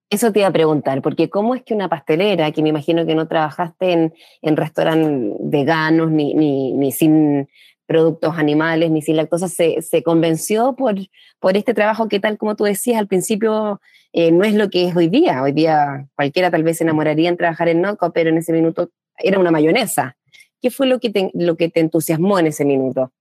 Eso 0.09 0.33
te 0.33 0.39
iba 0.39 0.49
a 0.49 0.51
preguntar, 0.53 1.01
porque 1.01 1.29
¿cómo 1.29 1.55
es 1.55 1.63
que 1.63 1.73
una 1.73 1.87
pastelera, 1.87 2.51
que 2.51 2.61
me 2.61 2.69
imagino 2.69 3.05
que 3.05 3.15
no 3.15 3.29
trabajaste 3.29 3.93
en, 3.93 4.13
en 4.41 4.57
restaurantes 4.57 5.37
veganos 5.39 6.11
ni, 6.11 6.33
ni, 6.33 6.73
ni 6.73 6.91
sin 6.91 7.47
productos 7.85 8.37
animales 8.37 8.89
ni 8.91 9.01
sin 9.01 9.17
lactosa, 9.17 9.47
se, 9.47 9.81
se 9.81 10.03
convenció 10.03 10.73
por, 10.75 10.95
por 11.39 11.57
este 11.57 11.73
trabajo 11.73 12.07
que 12.07 12.19
tal 12.19 12.37
como 12.37 12.55
tú 12.55 12.63
decías 12.63 12.97
al 12.97 13.07
principio 13.07 13.81
eh, 14.13 14.31
no 14.31 14.45
es 14.45 14.53
lo 14.53 14.69
que 14.69 14.87
es 14.87 14.95
hoy 14.95 15.07
día. 15.07 15.41
Hoy 15.41 15.51
día 15.51 16.07
cualquiera 16.15 16.51
tal 16.51 16.63
vez 16.63 16.77
se 16.77 16.83
enamoraría 16.83 17.29
en 17.29 17.37
trabajar 17.37 17.67
en 17.67 17.81
Noco, 17.81 18.13
pero 18.13 18.29
en 18.29 18.37
ese 18.37 18.53
minuto 18.53 18.91
era 19.17 19.39
una 19.39 19.51
mayonesa. 19.51 20.15
¿Qué 20.61 20.69
fue 20.71 20.87
lo 20.87 20.99
que 20.99 21.09
te, 21.09 21.31
lo 21.33 21.57
que 21.57 21.69
te 21.69 21.79
entusiasmó 21.79 22.39
en 22.39 22.47
ese 22.47 22.63
minuto? 22.63 23.11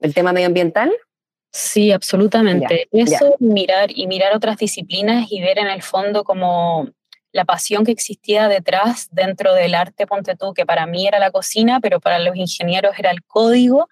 ¿El 0.00 0.14
tema 0.14 0.32
medioambiental? 0.32 0.90
Sí, 1.52 1.92
absolutamente. 1.92 2.88
Eso, 2.90 3.36
mirar 3.38 3.90
y 3.94 4.06
mirar 4.06 4.34
otras 4.34 4.56
disciplinas 4.56 5.30
y 5.30 5.42
ver 5.42 5.58
en 5.58 5.66
el 5.66 5.82
fondo 5.82 6.24
como 6.24 6.88
la 7.32 7.44
pasión 7.44 7.84
que 7.84 7.92
existía 7.92 8.48
detrás 8.48 9.08
dentro 9.10 9.54
del 9.54 9.74
arte, 9.74 10.06
ponte 10.06 10.36
tú, 10.36 10.52
que 10.52 10.66
para 10.66 10.86
mí 10.86 11.06
era 11.06 11.18
la 11.18 11.30
cocina, 11.30 11.80
pero 11.80 11.98
para 11.98 12.18
los 12.18 12.36
ingenieros 12.36 12.98
era 12.98 13.10
el 13.10 13.22
código 13.24 13.88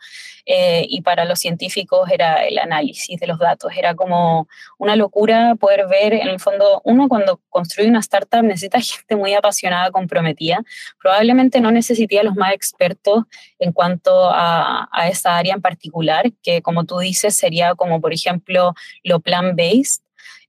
eh, 0.47 0.85
y 0.89 1.01
para 1.03 1.25
los 1.25 1.39
científicos 1.39 2.11
era 2.11 2.45
el 2.47 2.59
análisis 2.59 3.19
de 3.19 3.27
los 3.27 3.39
datos. 3.39 3.73
Era 3.77 3.95
como 3.95 4.49
una 4.79 4.95
locura 4.95 5.55
poder 5.55 5.87
ver, 5.89 6.13
en 6.13 6.29
el 6.29 6.39
fondo, 6.39 6.83
uno 6.85 7.09
cuando 7.09 7.41
construye 7.49 7.89
una 7.89 8.01
startup 8.01 8.43
necesita 8.43 8.79
gente 8.81 9.17
muy 9.17 9.35
apasionada, 9.35 9.91
comprometida. 9.91 10.63
Probablemente 11.01 11.61
no 11.61 11.71
necesitaría 11.71 12.23
los 12.23 12.37
más 12.37 12.53
expertos 12.53 13.25
en 13.59 13.73
cuanto 13.73 14.29
a, 14.31 14.89
a 14.93 15.09
esa 15.09 15.37
área 15.37 15.55
en 15.55 15.63
particular, 15.63 16.31
que 16.43 16.61
como 16.61 16.85
tú 16.85 16.99
dices 16.99 17.35
sería 17.37 17.75
como, 17.75 18.01
por 18.01 18.13
ejemplo, 18.13 18.75
lo 19.03 19.21
plan-based 19.21 20.03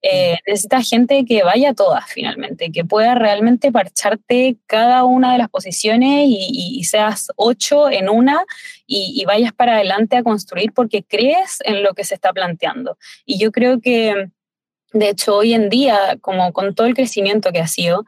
eh, 0.03 0.37
necesitas 0.47 0.89
gente 0.89 1.25
que 1.25 1.43
vaya 1.43 1.69
a 1.69 1.73
todas 1.75 2.05
finalmente, 2.07 2.71
que 2.71 2.83
pueda 2.83 3.13
realmente 3.13 3.71
parcharte 3.71 4.57
cada 4.65 5.03
una 5.03 5.33
de 5.33 5.37
las 5.37 5.49
posiciones 5.49 6.25
y, 6.27 6.83
seas 6.85 7.27
ocho 7.35 7.89
en 7.89 8.09
una 8.09 8.43
y, 8.87 9.23
vayas 9.25 9.53
para 9.53 9.75
adelante 9.75 10.17
a 10.17 10.23
construir 10.23 10.73
porque 10.73 11.03
crees 11.03 11.59
en 11.63 11.83
lo 11.83 11.93
que 11.93 12.03
se 12.03 12.15
está 12.15 12.33
planteando. 12.33 12.97
Y 13.25 13.37
yo 13.37 13.51
creo 13.51 13.79
que, 13.79 14.29
de 14.93 15.09
hecho, 15.09 15.37
hoy 15.37 15.53
en 15.53 15.69
día, 15.69 16.17
como 16.19 16.51
con 16.51 16.73
todo 16.73 16.87
el 16.87 16.95
crecimiento 16.95 17.51
que 17.51 17.59
ha 17.59 17.67
sido, 17.67 18.03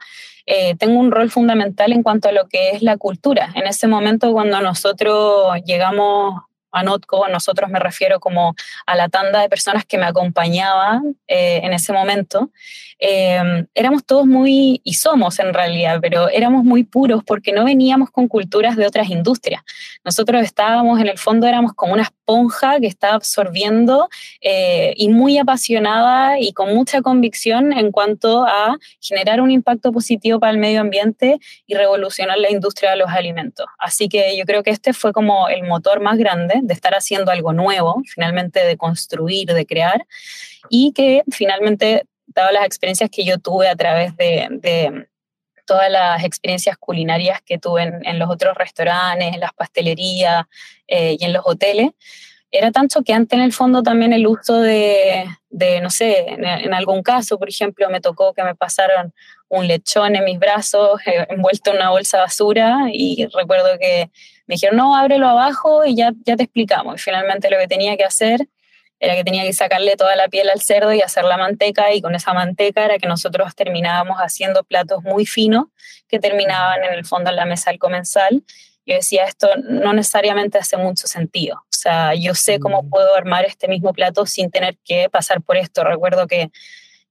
eh, 0.46 0.74
tengo 0.76 0.98
un 0.98 1.12
rol 1.12 1.30
fundamental 1.30 1.92
en 1.92 2.02
cuanto 2.02 2.28
a 2.28 2.32
lo 2.32 2.48
que 2.48 2.70
es 2.70 2.82
la 2.82 2.96
cultura. 2.96 3.52
En 3.54 3.66
ese 3.66 3.86
momento, 3.86 4.32
cuando 4.32 4.60
nosotros 4.60 5.54
llegamos 5.64 6.42
a 6.74 6.82
Notco, 6.82 7.28
nosotros 7.28 7.70
me 7.70 7.78
refiero 7.78 8.20
como 8.20 8.54
a 8.86 8.96
la 8.96 9.08
tanda 9.08 9.40
de 9.40 9.48
personas 9.48 9.84
que 9.84 9.96
me 9.96 10.06
acompañaban 10.06 11.16
eh, 11.28 11.60
en 11.62 11.72
ese 11.72 11.92
momento, 11.92 12.50
em, 12.98 13.66
éramos 13.74 14.04
todos 14.04 14.26
muy, 14.26 14.80
y 14.84 14.94
somos 14.94 15.38
en 15.38 15.54
realidad, 15.54 15.98
pero 16.02 16.28
éramos 16.28 16.64
muy 16.64 16.84
puros 16.84 17.22
porque 17.24 17.52
no 17.52 17.64
veníamos 17.64 18.10
con 18.10 18.28
culturas 18.28 18.76
de 18.76 18.86
otras 18.86 19.08
industrias. 19.08 19.62
Nosotros 20.04 20.42
estábamos, 20.42 21.00
en 21.00 21.08
el 21.08 21.18
fondo, 21.18 21.46
éramos 21.46 21.72
como 21.74 21.92
unas 21.94 22.10
esponja 22.24 22.80
que 22.80 22.86
está 22.86 23.14
absorbiendo 23.14 24.08
eh, 24.40 24.94
y 24.96 25.10
muy 25.10 25.36
apasionada 25.38 26.40
y 26.40 26.52
con 26.52 26.74
mucha 26.74 27.02
convicción 27.02 27.72
en 27.72 27.92
cuanto 27.92 28.44
a 28.44 28.78
generar 29.00 29.40
un 29.42 29.50
impacto 29.50 29.92
positivo 29.92 30.40
para 30.40 30.52
el 30.52 30.58
medio 30.58 30.80
ambiente 30.80 31.38
y 31.66 31.74
revolucionar 31.74 32.38
la 32.38 32.50
industria 32.50 32.92
de 32.92 32.96
los 32.96 33.10
alimentos. 33.10 33.66
Así 33.78 34.08
que 34.08 34.36
yo 34.38 34.44
creo 34.44 34.62
que 34.62 34.70
este 34.70 34.94
fue 34.94 35.12
como 35.12 35.48
el 35.48 35.64
motor 35.64 36.00
más 36.00 36.16
grande 36.16 36.60
de 36.62 36.74
estar 36.74 36.94
haciendo 36.94 37.30
algo 37.30 37.52
nuevo, 37.52 38.00
finalmente 38.06 38.64
de 38.64 38.76
construir, 38.76 39.48
de 39.48 39.66
crear, 39.66 40.06
y 40.70 40.92
que 40.92 41.22
finalmente, 41.30 42.06
dado 42.26 42.52
las 42.52 42.64
experiencias 42.64 43.10
que 43.10 43.24
yo 43.24 43.38
tuve 43.38 43.68
a 43.68 43.76
través 43.76 44.16
de 44.16 45.06
todas 45.64 45.90
las 45.90 46.22
experiencias 46.24 46.76
culinarias 46.76 47.40
que 47.42 47.58
tuve 47.58 47.82
en, 47.82 48.18
los 48.18 48.30
otros 48.30 48.56
restaurantes, 48.56 49.34
en 49.34 49.40
las 49.40 49.52
pastelerías 49.52 50.44
eh, 50.86 51.16
y 51.18 51.24
en 51.24 51.32
los 51.32 51.42
hoteles, 51.46 51.90
era 52.54 52.70
tanto 52.70 53.02
que 53.02 53.12
antes 53.12 53.36
en 53.36 53.44
el 53.44 53.52
fondo 53.52 53.82
también 53.82 54.12
el 54.12 54.26
uso 54.28 54.60
de, 54.60 55.26
no 55.82 55.90
sé, 55.90 56.26
en, 56.28 56.72
algún 56.72 57.02
caso, 57.02 57.36
por 57.36 57.48
ejemplo, 57.48 57.90
me 57.90 58.00
tocó 58.00 58.32
que 58.32 58.44
me 58.44 58.54
pasaron 58.54 59.12
un 59.48 59.66
lechón 59.66 60.14
en 60.14 60.24
mis 60.24 60.38
brazos 60.38 61.00
eh, 61.06 61.26
envuelto 61.30 61.70
en 61.70 61.78
una 61.78 61.90
bolsa 61.90 62.18
basura 62.18 62.86
y 62.92 63.26
recuerdo 63.34 63.76
que 63.80 64.10
me 64.46 64.54
dijeron, 64.54 64.76
no, 64.76 64.96
ábrelo 64.96 65.28
abajo 65.28 65.84
y 65.84 65.96
ya, 65.96 66.12
ya 66.24 66.36
te 66.36 66.44
explicamos. 66.44 66.94
Y 66.94 66.98
finalmente 66.98 67.50
lo 67.50 67.58
que 67.58 67.66
tenía 67.66 67.96
que 67.96 68.04
hacer 68.04 68.46
era 69.04 69.14
que 69.14 69.24
tenía 69.24 69.44
que 69.44 69.52
sacarle 69.52 69.96
toda 69.96 70.16
la 70.16 70.28
piel 70.28 70.48
al 70.48 70.60
cerdo 70.62 70.92
y 70.92 71.02
hacer 71.02 71.24
la 71.24 71.36
manteca 71.36 71.92
y 71.92 72.00
con 72.00 72.14
esa 72.14 72.32
manteca 72.32 72.84
era 72.84 72.98
que 72.98 73.06
nosotros 73.06 73.54
terminábamos 73.54 74.16
haciendo 74.18 74.64
platos 74.64 75.02
muy 75.02 75.26
finos 75.26 75.66
que 76.08 76.18
terminaban 76.18 76.82
en 76.84 76.94
el 76.94 77.04
fondo 77.04 77.30
en 77.30 77.36
la 77.36 77.44
mesa 77.44 77.70
del 77.70 77.78
comensal. 77.78 78.42
Yo 78.86 78.96
decía, 78.96 79.24
esto 79.24 79.48
no 79.56 79.92
necesariamente 79.92 80.58
hace 80.58 80.76
mucho 80.76 81.06
sentido. 81.06 81.56
O 81.56 81.76
sea, 81.76 82.14
yo 82.14 82.34
sé 82.34 82.58
cómo 82.58 82.82
mm. 82.82 82.90
puedo 82.90 83.14
armar 83.14 83.44
este 83.44 83.68
mismo 83.68 83.92
plato 83.92 84.24
sin 84.26 84.50
tener 84.50 84.78
que 84.84 85.08
pasar 85.10 85.42
por 85.42 85.56
esto. 85.56 85.84
Recuerdo 85.84 86.26
que 86.26 86.50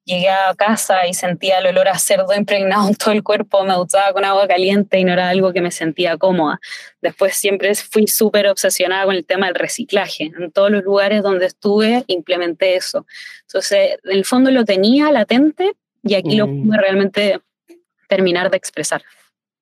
llegué 0.05 0.29
a 0.29 0.53
casa 0.55 1.07
y 1.07 1.13
sentía 1.13 1.59
el 1.59 1.67
olor 1.67 1.87
a 1.87 1.97
cerdo 1.97 2.33
impregnado 2.35 2.87
en 2.87 2.95
todo 2.95 3.11
el 3.11 3.23
cuerpo, 3.23 3.63
me 3.63 3.73
duchaba 3.73 4.13
con 4.13 4.25
agua 4.25 4.47
caliente 4.47 4.99
y 4.99 5.03
no 5.03 5.13
era 5.13 5.29
algo 5.29 5.53
que 5.53 5.61
me 5.61 5.71
sentía 5.71 6.17
cómoda. 6.17 6.59
Después 7.01 7.35
siempre 7.35 7.73
fui 7.75 8.07
súper 8.07 8.47
obsesionada 8.47 9.05
con 9.05 9.15
el 9.15 9.25
tema 9.25 9.47
del 9.47 9.55
reciclaje. 9.55 10.31
En 10.37 10.51
todos 10.51 10.71
los 10.71 10.83
lugares 10.83 11.23
donde 11.23 11.45
estuve 11.45 12.03
implementé 12.07 12.75
eso. 12.75 13.05
Entonces, 13.47 13.97
en 14.03 14.17
el 14.17 14.25
fondo 14.25 14.51
lo 14.51 14.65
tenía 14.65 15.11
latente 15.11 15.73
y 16.03 16.15
aquí 16.15 16.35
lo 16.35 16.47
mm. 16.47 16.63
pude 16.63 16.77
realmente 16.77 17.41
terminar 18.07 18.51
de 18.51 18.57
expresar. 18.57 19.03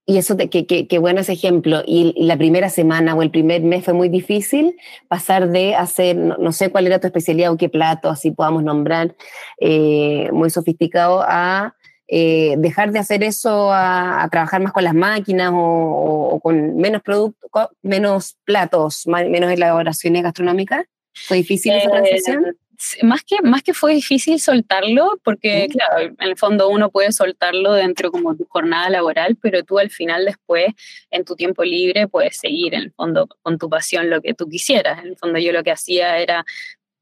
Y 0.05 0.17
eso, 0.17 0.35
de, 0.35 0.49
qué 0.49 0.65
que, 0.65 0.99
bueno 0.99 1.21
ese 1.21 1.33
ejemplo. 1.33 1.83
Y, 1.85 2.13
la 2.17 2.37
primera 2.37 2.69
semana 2.69 3.15
o 3.15 3.21
el 3.21 3.31
primer 3.31 3.61
mes 3.61 3.85
fue 3.85 3.93
muy 3.93 4.09
difícil 4.09 4.75
pasar 5.07 5.49
de 5.49 5.75
hacer, 5.75 6.15
no, 6.15 6.51
sé 6.51 6.71
cuál 6.71 6.87
era 6.87 6.99
tu 6.99 7.07
especialidad 7.07 7.51
o 7.51 7.57
qué 7.57 7.69
plato, 7.69 8.09
así 8.09 8.31
podamos 8.31 8.63
nombrar, 8.63 9.15
eh, 9.59 10.29
muy 10.33 10.49
sofisticado, 10.49 11.23
a 11.27 11.75
eh, 12.07 12.55
dejar 12.57 12.91
de 12.91 12.99
hacer 12.99 13.23
eso, 13.23 13.71
a, 13.71 14.27
trabajar 14.31 14.61
más 14.61 14.73
con 14.73 14.83
las 14.83 14.93
máquinas 14.93 15.51
o, 15.53 16.39
con 16.43 16.75
menos 16.75 17.01
productos, 17.03 17.49
menos 17.81 18.37
platos, 18.43 19.07
menos 19.07 19.51
elaboraciones 19.51 20.23
gastronómicas. 20.23 20.85
¿Fue 21.13 21.37
difícil 21.37 21.73
esa 21.73 21.87
eh, 21.87 21.91
transición? 21.91 22.57
más 23.03 23.23
que, 23.23 23.37
más 23.43 23.61
que 23.61 23.73
fue 23.73 23.93
difícil 23.93 24.39
soltarlo, 24.39 25.19
porque 25.23 25.67
claro, 25.69 25.99
en 25.99 26.15
el 26.19 26.37
fondo 26.37 26.69
uno 26.69 26.89
puede 26.89 27.11
soltarlo 27.11 27.73
dentro 27.73 28.11
como 28.11 28.35
tu 28.35 28.45
jornada 28.45 28.89
laboral, 28.89 29.37
pero 29.39 29.63
tú 29.63 29.77
al 29.77 29.89
final 29.89 30.25
después, 30.25 30.67
en 31.11 31.23
tu 31.23 31.35
tiempo 31.35 31.63
libre, 31.63 32.07
puedes 32.07 32.37
seguir 32.37 32.73
en 32.73 32.81
el 32.81 32.91
fondo 32.91 33.27
con 33.41 33.57
tu 33.57 33.69
pasión 33.69 34.09
lo 34.09 34.21
que 34.21 34.33
tú 34.33 34.47
quisieras. 34.47 34.99
En 35.03 35.09
el 35.09 35.17
fondo 35.17 35.37
yo 35.39 35.51
lo 35.51 35.63
que 35.63 35.71
hacía 35.71 36.17
era 36.17 36.43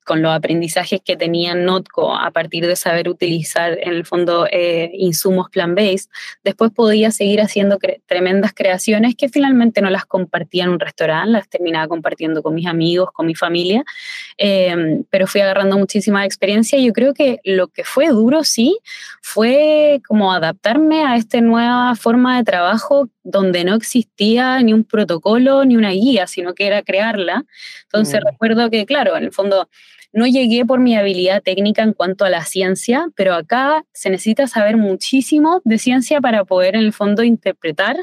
con 0.10 0.24
los 0.24 0.32
aprendizajes 0.32 1.02
que 1.06 1.16
tenía 1.16 1.54
Notco 1.54 2.16
a 2.16 2.32
partir 2.32 2.66
de 2.66 2.76
saber 2.76 3.10
utilizar 3.10 3.78
en 3.80 3.94
el 3.94 4.08
fondo 4.08 4.48
eh, 4.52 4.90
insumos 4.96 5.52
plant-based, 5.52 6.10
después 6.44 6.72
podía 6.72 7.12
seguir 7.12 7.42
haciendo 7.42 7.78
tremendas 8.08 8.54
creaciones 8.56 9.14
que 9.14 9.30
finalmente 9.30 9.84
no 9.84 9.92
las 9.92 10.08
compartía 10.08 10.64
en 10.64 10.72
un 10.72 10.80
restaurante, 10.80 11.30
las 11.30 11.48
terminaba 11.48 11.88
compartiendo 11.88 12.42
con 12.42 12.56
mis 12.56 12.66
amigos, 12.66 13.10
con 13.14 13.28
mi 13.28 13.36
familia, 13.36 13.84
em, 14.38 15.04
pero 15.12 15.28
fui 15.28 15.42
agarrando 15.42 15.78
muchísima 15.78 16.26
experiencia 16.26 16.80
y 16.80 16.88
yo 16.88 16.94
creo 16.94 17.14
que 17.14 17.38
lo 17.44 17.68
que 17.68 17.84
fue 17.84 18.08
duro, 18.08 18.44
sí, 18.44 18.80
fue 19.22 20.02
como 20.08 20.34
adaptarme 20.34 21.06
a 21.06 21.18
esta 21.18 21.40
nueva 21.40 21.94
forma 21.96 22.36
de 22.36 22.44
trabajo 22.46 23.10
donde 23.22 23.64
no 23.64 23.76
existía 23.76 24.60
ni 24.64 24.74
un 24.74 24.86
protocolo 24.86 25.66
ni 25.66 25.78
una 25.78 25.92
guía, 25.92 26.26
sino 26.26 26.56
que 26.56 26.66
era 26.66 26.82
crearla. 26.82 27.46
Entonces 27.84 28.20
mm. 28.20 28.26
recuerdo 28.26 28.72
que, 28.72 28.88
claro, 28.88 29.16
en 29.16 29.26
el 29.26 29.32
fondo 29.32 29.70
no 30.12 30.26
llegué 30.26 30.66
por 30.66 30.80
mi 30.80 30.96
habilidad 30.96 31.42
técnica 31.44 31.84
en 31.84 31.94
cuanto 31.94 32.26
a 32.26 32.30
la 32.30 32.44
ciencia, 32.46 33.08
pero 33.16 33.34
acá 33.34 33.86
se 33.94 34.10
necesita 34.10 34.48
saber 34.48 34.78
muchísimo 34.78 35.62
de 35.64 35.78
ciencia 35.78 36.22
para 36.22 36.46
poder 36.46 36.76
en 36.76 36.82
el 36.82 36.94
fondo 36.94 37.24
interpretar 37.24 37.98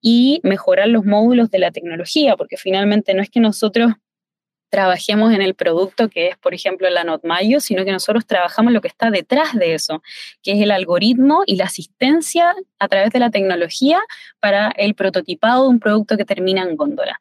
y 0.00 0.40
mejorar 0.42 0.88
los 0.88 1.04
módulos 1.04 1.50
de 1.50 1.58
la 1.58 1.70
tecnología, 1.70 2.36
porque 2.36 2.56
finalmente 2.56 3.14
no 3.14 3.22
es 3.22 3.30
que 3.30 3.40
nosotros 3.40 3.92
trabajemos 4.70 5.34
en 5.34 5.42
el 5.42 5.54
producto 5.54 6.08
que 6.08 6.28
es, 6.28 6.38
por 6.38 6.54
ejemplo, 6.54 6.88
la 6.88 7.04
NotMayo, 7.04 7.60
sino 7.60 7.84
que 7.84 7.92
nosotros 7.92 8.24
trabajamos 8.24 8.72
lo 8.72 8.80
que 8.80 8.88
está 8.88 9.10
detrás 9.10 9.52
de 9.54 9.74
eso, 9.74 10.02
que 10.42 10.52
es 10.52 10.62
el 10.62 10.70
algoritmo 10.70 11.42
y 11.44 11.56
la 11.56 11.64
asistencia 11.64 12.54
a 12.78 12.88
través 12.88 13.10
de 13.10 13.18
la 13.18 13.30
tecnología 13.30 14.00
para 14.38 14.72
el 14.76 14.94
prototipado 14.94 15.64
de 15.64 15.68
un 15.68 15.80
producto 15.80 16.16
que 16.16 16.24
termina 16.24 16.62
en 16.62 16.76
góndola. 16.76 17.18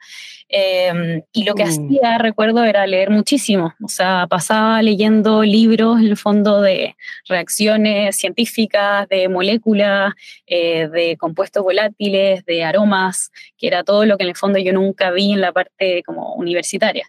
Em, 0.48 1.22
y 1.32 1.44
lo 1.44 1.54
que 1.54 1.66
mm. 1.66 1.68
hacía, 1.68 2.18
recuerdo, 2.18 2.64
era 2.64 2.88
leer 2.88 3.10
muchísimo, 3.10 3.76
o 3.84 3.88
sea, 3.88 4.26
pasaba 4.28 4.82
leyendo 4.82 5.44
libros 5.44 6.00
en 6.00 6.08
el 6.08 6.18
fondo 6.18 6.62
de 6.62 6.96
reacciones 7.28 8.16
científicas, 8.16 9.08
de 9.10 9.28
moléculas, 9.28 10.14
eh, 10.48 10.88
de 10.88 11.18
compuestos 11.18 11.64
volátiles, 11.64 12.46
de 12.46 12.64
aromas, 12.64 13.32
que 13.58 13.68
era 13.68 13.84
todo 13.84 14.06
lo 14.06 14.18
que 14.18 14.24
en 14.24 14.30
el 14.30 14.36
fondo 14.36 14.58
yo 14.60 14.74
nunca 14.74 15.12
vi 15.12 15.34
en 15.34 15.42
la 15.42 15.52
parte 15.52 16.02
como 16.04 16.34
universitaria. 16.34 17.08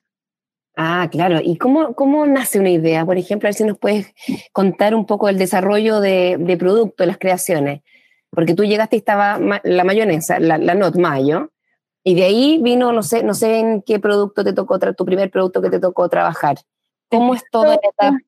Ah, 0.76 1.08
claro. 1.10 1.40
¿Y 1.42 1.56
cómo, 1.56 1.94
cómo 1.94 2.26
nace 2.26 2.58
una 2.58 2.70
idea? 2.70 3.04
Por 3.04 3.18
ejemplo, 3.18 3.46
a 3.46 3.50
ver 3.50 3.54
si 3.54 3.64
nos 3.64 3.78
puedes 3.78 4.14
contar 4.52 4.94
un 4.94 5.06
poco 5.06 5.28
el 5.28 5.38
desarrollo 5.38 6.00
de, 6.00 6.36
de 6.38 6.56
producto, 6.56 7.04
las 7.04 7.18
creaciones. 7.18 7.82
Porque 8.30 8.54
tú 8.54 8.64
llegaste 8.64 8.96
y 8.96 9.00
estaba 9.00 9.38
la 9.64 9.84
mayonesa, 9.84 10.38
la, 10.38 10.56
la 10.56 10.74
Not 10.74 10.96
Mayo, 10.96 11.50
y 12.02 12.14
de 12.14 12.24
ahí 12.24 12.60
vino, 12.62 12.92
no 12.92 13.02
sé, 13.02 13.22
no 13.22 13.34
sé 13.34 13.58
en 13.58 13.82
qué 13.82 13.98
producto 13.98 14.42
te 14.42 14.52
tocó, 14.52 14.78
tu 14.78 15.04
primer 15.04 15.30
producto 15.30 15.60
que 15.60 15.70
te 15.70 15.80
tocó 15.80 16.08
trabajar. 16.08 16.56
¿Cómo 17.10 17.34
es 17.34 17.42
todo 17.50 17.72
etapa? 17.72 18.18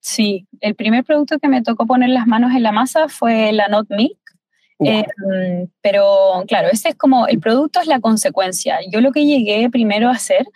Sí, 0.00 0.46
el 0.60 0.74
primer 0.74 1.04
producto 1.04 1.38
que 1.38 1.48
me 1.48 1.62
tocó 1.62 1.86
poner 1.86 2.10
las 2.10 2.26
manos 2.26 2.52
en 2.54 2.62
la 2.62 2.72
masa 2.72 3.08
fue 3.08 3.52
la 3.52 3.68
Not 3.68 3.86
Milk. 3.88 4.18
Em, 4.84 5.68
pero 5.80 6.44
claro, 6.46 6.68
ese 6.70 6.90
es 6.90 6.94
como, 6.94 7.26
el 7.26 7.40
producto 7.40 7.80
es 7.80 7.86
la 7.86 8.00
consecuencia. 8.00 8.78
Yo 8.90 9.00
lo 9.00 9.12
que 9.12 9.24
llegué 9.24 9.68
primero 9.70 10.08
a 10.08 10.12
hacer 10.12 10.46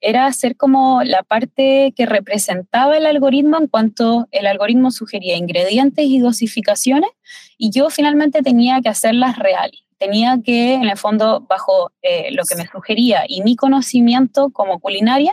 era 0.00 0.26
hacer 0.26 0.56
como 0.56 1.02
la 1.02 1.22
parte 1.22 1.92
que 1.96 2.06
representaba 2.06 2.96
el 2.96 3.06
algoritmo 3.06 3.58
en 3.58 3.66
cuanto 3.66 4.28
el 4.30 4.46
algoritmo 4.46 4.90
sugería 4.90 5.36
ingredientes 5.36 6.04
y 6.06 6.18
dosificaciones 6.18 7.10
y 7.56 7.70
yo 7.70 7.90
finalmente 7.90 8.42
tenía 8.42 8.80
que 8.80 8.88
hacerlas 8.88 9.38
real. 9.38 9.72
Tenía 9.98 10.38
que, 10.44 10.74
en 10.74 10.84
el 10.84 10.98
fondo, 10.98 11.40
bajo 11.48 11.90
eh, 12.02 12.30
lo 12.32 12.44
que 12.44 12.54
me 12.54 12.66
sugería 12.66 13.24
y 13.26 13.42
mi 13.42 13.56
conocimiento 13.56 14.50
como 14.50 14.78
culinaria, 14.78 15.32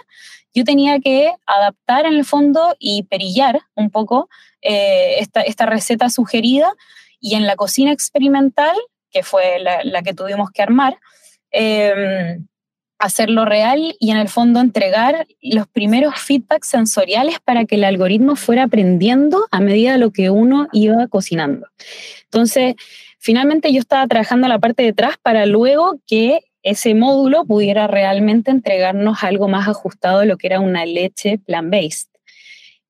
yo 0.54 0.64
tenía 0.64 1.00
que 1.00 1.34
adaptar 1.46 2.06
en 2.06 2.14
el 2.14 2.24
fondo 2.24 2.76
y 2.80 3.04
perillar 3.04 3.60
un 3.76 3.90
poco 3.90 4.30
eh, 4.62 5.16
esta, 5.20 5.42
esta 5.42 5.66
receta 5.66 6.10
sugerida 6.10 6.74
y 7.24 7.36
en 7.36 7.48
la 7.48 7.56
cocina 7.56 7.94
experimental, 7.94 8.76
que 9.10 9.24
fue 9.24 9.58
la, 9.60 10.04
que 10.04 10.14
tuvimos 10.14 10.52
que 10.52 10.62
armar, 10.62 11.00
em, 11.52 12.46
hacerlo 13.00 13.46
real 13.46 13.96
y 13.98 14.12
en 14.12 14.18
el 14.18 14.28
fondo 14.28 14.60
entregar 14.60 15.26
los 15.42 15.68
primeros 15.68 16.20
feedbacks 16.20 16.68
sensoriales 16.68 17.40
para 17.40 17.64
que 17.64 17.76
el 17.76 17.86
algoritmo 17.86 18.36
fuera 18.36 18.64
aprendiendo 18.64 19.46
a 19.52 19.62
medida 19.62 19.94
de 19.94 20.00
lo 20.00 20.12
que 20.12 20.30
uno 20.30 20.68
iba 20.74 21.08
cocinando. 21.08 21.68
Entonces, 22.26 22.76
finalmente 23.20 23.72
yo 23.72 23.80
estaba 23.80 24.06
trabajando 24.08 24.50
la 24.50 24.60
parte 24.60 24.84
de 24.84 24.90
atrás 24.90 25.16
para 25.22 25.46
luego 25.46 26.02
que 26.06 26.42
ese 26.62 26.94
módulo 26.94 27.46
pudiera 27.46 27.88
realmente 27.88 28.52
entregarnos 28.52 29.24
algo 29.24 29.48
más 29.48 29.70
ajustado 29.70 30.20
de 30.20 30.26
lo 30.26 30.38
que 30.38 30.48
era 30.48 30.60
una 30.60 30.86
leche 30.86 31.38
plant-based. 31.38 32.13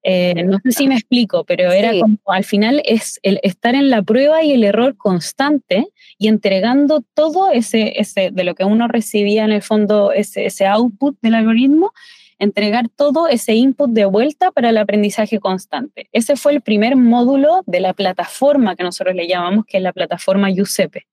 Eh, 0.03 0.43
no 0.43 0.59
sé 0.63 0.73
si 0.73 0.87
me 0.87 0.95
explico, 0.95 1.45
pero 1.45 1.71
era 1.71 1.97
como 1.97 2.17
al 2.27 2.43
final 2.43 2.81
es 2.83 3.19
el 3.23 3.39
estar 3.41 3.73
en 3.73 3.89
la 3.89 4.01
prueba 4.01 4.43
y 4.43 4.51
el 4.51 4.65
error 4.65 4.97
constante 4.97 5.87
y 6.17 6.27
entregando 6.27 7.01
todo 7.13 7.51
ese, 7.51 7.93
ese 7.95 8.29
de 8.31 8.43
lo 8.43 8.53
que 8.53 8.65
uno 8.65 8.89
recibía 8.89 9.45
en 9.45 9.53
el 9.53 9.61
fondo, 9.61 10.11
ese, 10.11 10.45
ese 10.45 10.67
output 10.67 11.17
del 11.21 11.35
algoritmo, 11.35 11.93
entregar 12.37 12.89
todo 12.89 13.27
ese 13.29 13.55
input 13.55 13.91
de 13.91 14.05
vuelta 14.05 14.51
para 14.51 14.69
el 14.69 14.77
aprendizaje 14.77 15.39
constante. 15.39 16.09
Ese 16.11 16.35
fue 16.35 16.51
el 16.51 16.61
primer 16.61 16.97
módulo 16.97 17.61
de 17.65 17.79
la 17.79 17.93
plataforma 17.93 18.75
que 18.75 18.83
nosotros 18.83 19.15
le 19.15 19.27
llamamos, 19.27 19.65
que 19.65 19.77
es 19.77 19.83
la 19.83 19.93
plataforma 19.93 20.49
Giuseppe. 20.49 21.07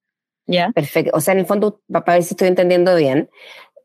¿Ya? 0.46 0.72
Perfecto. 0.72 1.12
O 1.14 1.20
sea, 1.20 1.32
en 1.32 1.40
el 1.40 1.46
fondo, 1.46 1.80
para 1.88 2.14
ver 2.14 2.24
si 2.24 2.34
estoy 2.34 2.48
entendiendo 2.48 2.96
bien, 2.96 3.30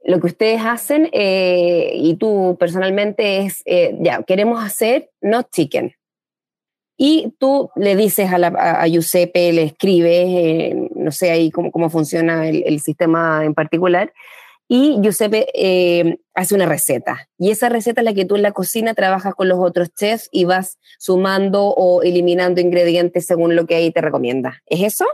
lo 0.06 0.20
que 0.20 0.28
ustedes 0.28 0.62
hacen 0.64 1.10
eh, 1.14 1.92
y 1.96 2.16
tú 2.16 2.56
personalmente 2.60 3.40
es, 3.40 3.64
eh, 3.66 3.98
ya, 4.00 4.22
queremos 4.24 4.64
hacer 4.64 5.10
not 5.20 5.50
chicken. 5.52 5.94
Y 6.98 7.34
tú 7.40 7.72
le 7.76 7.96
dices 7.96 8.32
a, 8.32 8.36
a 8.82 8.88
Giuseppe, 8.88 9.52
le 9.52 9.64
escribes, 9.64 10.28
eh, 10.30 10.90
no 10.96 11.12
sé 11.12 11.32
ahí 11.32 11.52
cómo, 11.52 11.72
cómo 11.72 11.90
funciona 11.90 12.48
el, 12.48 12.64
el, 12.66 12.80
sistema 12.80 13.44
en 13.44 13.54
particular, 13.54 14.14
y 14.68 15.00
Giuseppe 15.02 15.48
hace 16.34 16.56
una 16.56 16.68
receta. 16.68 17.28
Y 17.38 17.52
esa 17.52 17.70
receta 17.70 18.02
es 18.02 18.06
la 18.06 18.14
que 18.14 18.26
tú 18.26 18.36
en 18.36 18.44
la 18.44 18.52
cocina 18.52 18.94
trabajas 18.94 19.36
con 19.36 19.50
los 19.50 19.60
otros 19.60 19.94
chefs 19.94 20.30
y 20.32 20.46
vas 20.46 20.78
sumando 20.98 21.68
o 21.68 22.02
eliminando 22.02 22.62
ingredientes 22.62 23.26
según 23.26 23.56
lo 23.56 23.66
que 23.66 23.76
ahí 23.76 23.92
te 23.92 24.02
recomienda. 24.02 24.62
¿Es 24.68 24.82
eso? 24.82 25.06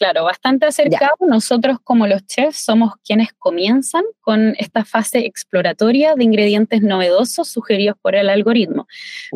Claro, 0.00 0.24
bastante 0.24 0.64
acercado. 0.64 1.14
Nosotros 1.28 1.76
como 1.84 2.06
los 2.06 2.24
chefs 2.24 2.64
somos 2.64 2.94
quienes 3.04 3.34
comienzan 3.34 4.02
con 4.22 4.54
esta 4.56 4.86
fase 4.86 5.26
exploratoria 5.26 6.14
de 6.14 6.24
ingredientes 6.24 6.80
novedosos 6.80 7.48
sugeridos 7.48 7.98
por 8.00 8.14
el 8.14 8.30
algoritmo. 8.30 8.88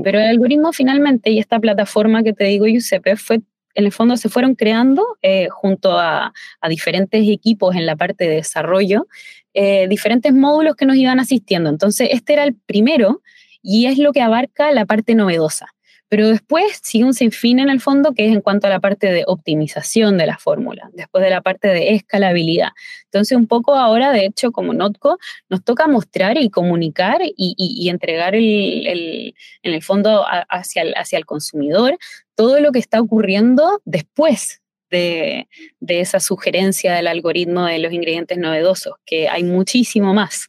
Pero 0.03 0.19
el 0.19 0.25
algoritmo 0.25 0.73
finalmente 0.73 1.29
y 1.29 1.39
esta 1.39 1.61
plataforma 1.61 2.23
que 2.23 2.33
te 2.33 2.45
digo, 2.45 2.65
Giuseppe, 2.65 3.17
fue 3.17 3.43
en 3.75 3.85
el 3.85 3.93
fondo 3.93 4.17
se 4.17 4.31
fueron 4.31 4.55
creando 4.55 5.19
eh, 5.21 5.49
junto 5.51 5.99
a, 5.99 6.33
diferentes 6.67 7.29
equipos 7.29 7.77
en 7.77 7.85
la 7.85 7.95
parte 7.95 8.27
de 8.27 8.37
desarrollo, 8.37 9.07
eh, 9.53 9.87
diferentes 9.89 10.33
módulos 10.33 10.77
que 10.77 10.87
nos 10.87 10.97
iban 10.97 11.21
asistiendo. 11.21 11.69
Entonces, 11.69 12.09
este 12.11 12.33
era 12.33 12.45
el 12.45 12.55
primero 12.55 13.21
y 13.61 13.85
es 13.85 13.99
lo 13.99 14.15
que 14.15 14.23
abarca 14.23 14.73
la 14.73 14.87
parte 14.87 15.15
novedosa. 15.15 15.74
Pero 16.15 16.29
después 16.29 16.79
sigue 16.81 17.03
un 17.03 17.13
sinfín 17.13 17.59
en 17.59 17.69
el 17.69 17.81
fondo 17.81 18.13
que 18.13 18.25
es 18.29 18.33
en 18.33 18.41
cuanto 18.41 18.69
a 18.69 18.71
la 18.71 18.79
parte 18.79 19.11
de 19.11 19.25
optimización 19.27 20.17
de 20.17 20.29
la 20.29 20.39
fórmula, 20.39 20.89
después 20.93 21.25
de 21.25 21.31
la 21.31 21.41
parte 21.41 21.67
de 21.67 21.93
escalabilidad. 21.97 22.69
Entonces, 23.07 23.37
un 23.37 23.49
poco 23.49 23.75
ahora, 23.75 24.13
de 24.13 24.25
hecho, 24.25 24.53
como 24.53 24.75
Notco, 24.75 25.19
nos 25.49 25.65
toca 25.65 25.89
mostrar 25.89 26.39
y 26.39 26.51
comunicar 26.51 27.21
y, 27.21 27.89
entregar 27.91 28.37
el, 28.37 29.35
en 29.65 29.75
el 29.75 29.83
fondo 29.83 30.25
hacia 30.49 30.83
el, 30.83 30.95
hacia 30.95 31.19
el 31.19 31.27
consumidor 31.27 31.99
todo 32.37 32.61
lo 32.61 32.71
que 32.71 32.79
está 32.79 33.01
ocurriendo 33.01 33.83
después 33.85 34.63
de, 34.91 35.49
de, 35.81 35.99
esa 35.99 36.21
sugerencia 36.21 36.95
del 36.95 37.09
algoritmo 37.09 37.65
de 37.65 37.81
los 37.81 37.93
ingredientes 37.93 38.39
novedosos, 38.39 38.95
que 39.05 39.29
hay 39.29 39.43
muchísimo 39.43 40.15
más. 40.15 40.49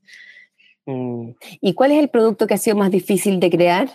Mm. 0.85 1.31
¿Y 1.59 1.73
cuál 1.73 1.91
es 1.91 1.97
el 1.97 2.09
producto 2.09 2.45
que 2.45 2.53
ha 2.53 2.59
sido 2.59 2.75
más 2.75 2.91
difícil 2.91 3.39
de 3.39 3.49
crear? 3.49 3.89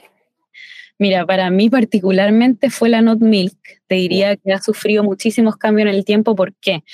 Mira, 1.01 1.25
para 1.25 1.49
mí 1.49 1.71
particularmente 1.71 2.69
fue 2.69 2.91
la 2.91 3.01
Not 3.01 3.21
Milk. 3.21 3.80
Te 3.91 3.97
diría 3.97 4.37
que 4.37 4.53
ha 4.53 4.61
sufrido 4.61 5.03
muchísimos 5.03 5.57
cambios 5.57 5.89
en 5.89 5.97
el 5.97 6.05
tiempo. 6.05 6.37
¿Por 6.37 6.55
qué? 6.55 6.85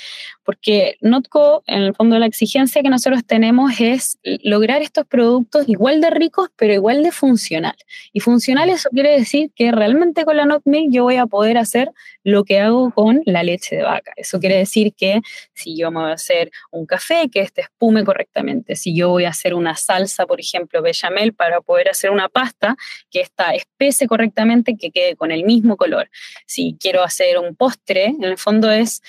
Porque 0.44 0.96
Notco, 1.02 1.62
en 1.66 1.82
el 1.82 1.94
fondo, 1.94 2.18
la 2.18 2.24
exigencia 2.24 2.80
que 2.80 2.88
nosotros 2.88 3.20
tenemos 3.26 3.78
es 3.78 4.18
lograr 4.22 4.80
estos 4.80 5.04
productos 5.04 5.68
igual 5.68 6.00
de 6.00 6.08
ricos, 6.08 6.48
pero 6.56 6.72
igual 6.72 7.02
de 7.02 7.12
funcional. 7.12 7.76
Y 8.14 8.20
funcional 8.20 8.70
eso 8.70 8.88
quiere 8.88 9.10
decir 9.10 9.50
que 9.54 9.72
realmente 9.72 10.24
con 10.24 10.38
la 10.38 10.46
Not 10.46 10.62
Milk 10.64 10.90
yo 10.90 11.02
voy 11.02 11.16
a 11.16 11.26
poder 11.26 11.58
hacer 11.58 11.90
lo 12.24 12.44
que 12.44 12.60
hago 12.60 12.90
con 12.92 13.20
la 13.26 13.42
leche 13.42 13.76
de 13.76 13.82
vaca. 13.82 14.12
Eso 14.16 14.40
quiere 14.40 14.56
decir 14.56 14.94
que 14.96 15.20
si 15.52 15.76
yo 15.76 15.90
me 15.90 16.00
voy 16.00 16.10
a 16.12 16.14
hacer 16.14 16.50
un 16.70 16.86
café, 16.86 17.28
que 17.30 17.40
este 17.40 17.60
espume 17.60 18.04
correctamente. 18.04 18.74
Si 18.74 18.96
yo 18.96 19.10
voy 19.10 19.26
a 19.26 19.30
hacer 19.30 19.52
una 19.52 19.76
salsa, 19.76 20.24
por 20.24 20.40
ejemplo, 20.40 20.80
bechamel, 20.80 21.34
para 21.34 21.60
poder 21.60 21.90
hacer 21.90 22.10
una 22.10 22.30
pasta, 22.30 22.74
que 23.10 23.20
esta 23.20 23.50
especie 23.50 24.06
correctamente, 24.06 24.76
que 24.78 24.90
quede 24.90 25.14
con 25.14 25.30
el 25.30 25.44
mismo 25.44 25.76
color. 25.76 26.08
Si 26.46 26.74
quiero 26.86 27.02
hacer 27.02 27.36
un 27.38 27.56
postre, 27.56 28.04
en 28.04 28.22
el 28.22 28.38
fondo 28.38 28.70
es 28.70 29.02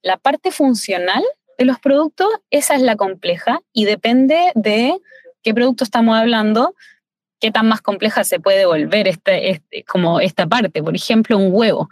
la 0.00 0.16
parte 0.16 0.52
funcional 0.52 1.24
de 1.58 1.64
los 1.64 1.80
productos, 1.80 2.28
esa 2.52 2.76
es 2.76 2.82
la 2.82 2.94
compleja 2.94 3.62
y 3.72 3.84
depende 3.84 4.52
de 4.54 4.96
qué 5.42 5.52
producto 5.52 5.82
estamos 5.82 6.16
hablando, 6.16 6.76
qué 7.40 7.50
tan 7.50 7.66
más 7.66 7.82
compleja 7.82 8.22
se 8.22 8.38
puede 8.38 8.64
volver 8.64 9.08
este, 9.08 9.50
este, 9.50 9.82
como 9.82 10.20
esta 10.20 10.46
parte. 10.46 10.84
Por 10.84 10.94
ejemplo, 10.94 11.36
un 11.36 11.48
huevo. 11.52 11.88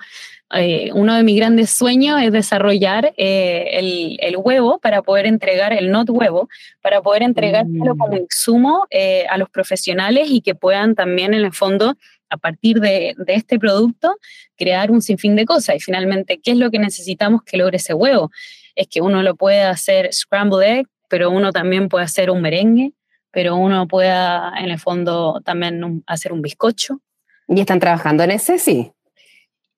Eh, 0.54 0.92
uno 0.94 1.16
de 1.16 1.24
mis 1.24 1.36
grandes 1.36 1.70
sueños 1.70 2.22
es 2.22 2.30
desarrollar 2.30 3.12
eh, 3.16 3.70
el, 3.72 4.16
el, 4.20 4.36
huevo 4.36 4.78
para 4.78 5.02
poder 5.02 5.26
entregar, 5.26 5.72
el 5.72 5.90
not 5.90 6.10
huevo, 6.10 6.48
para 6.80 7.02
poder 7.02 7.24
entregárselo 7.24 7.96
como 7.96 8.12
mm. 8.12 8.18
insumo 8.18 8.86
eh, 8.90 9.26
a 9.28 9.36
los 9.36 9.50
profesionales 9.50 10.28
y 10.30 10.42
que 10.42 10.54
puedan 10.54 10.94
también 10.94 11.34
en 11.34 11.44
el 11.44 11.52
fondo 11.52 11.96
a 12.30 12.36
partir 12.36 12.80
de, 12.80 13.14
este 13.28 13.58
producto, 13.58 14.16
crear 14.56 14.90
un 14.90 15.02
sinfín 15.02 15.36
de 15.36 15.44
cosas. 15.44 15.76
Y 15.76 15.80
finalmente, 15.80 16.40
¿qué 16.42 16.52
es 16.52 16.56
lo 16.56 16.70
que 16.70 16.78
necesitamos 16.78 17.42
que 17.42 17.56
logre 17.56 17.76
ese 17.76 17.94
huevo? 17.94 18.30
Es 18.74 18.88
que 18.88 19.00
uno 19.00 19.22
lo 19.22 19.36
puede 19.36 19.62
hacer 19.62 20.12
scrambled 20.12 20.62
egg, 20.62 20.86
pero 21.08 21.30
uno 21.30 21.52
también 21.52 21.88
puede 21.88 22.04
hacer 22.04 22.30
un 22.30 22.42
merengue, 22.42 22.92
pero 23.30 23.56
uno 23.56 23.86
pueda, 23.86 24.52
en 24.58 24.70
el 24.70 24.78
fondo, 24.78 25.40
también 25.44 26.02
hacer 26.06 26.32
un 26.32 26.42
bizcocho. 26.42 27.00
¿Y 27.48 27.60
están 27.60 27.80
trabajando 27.80 28.22
en 28.22 28.32
ese? 28.32 28.58
Sí. 28.58 28.90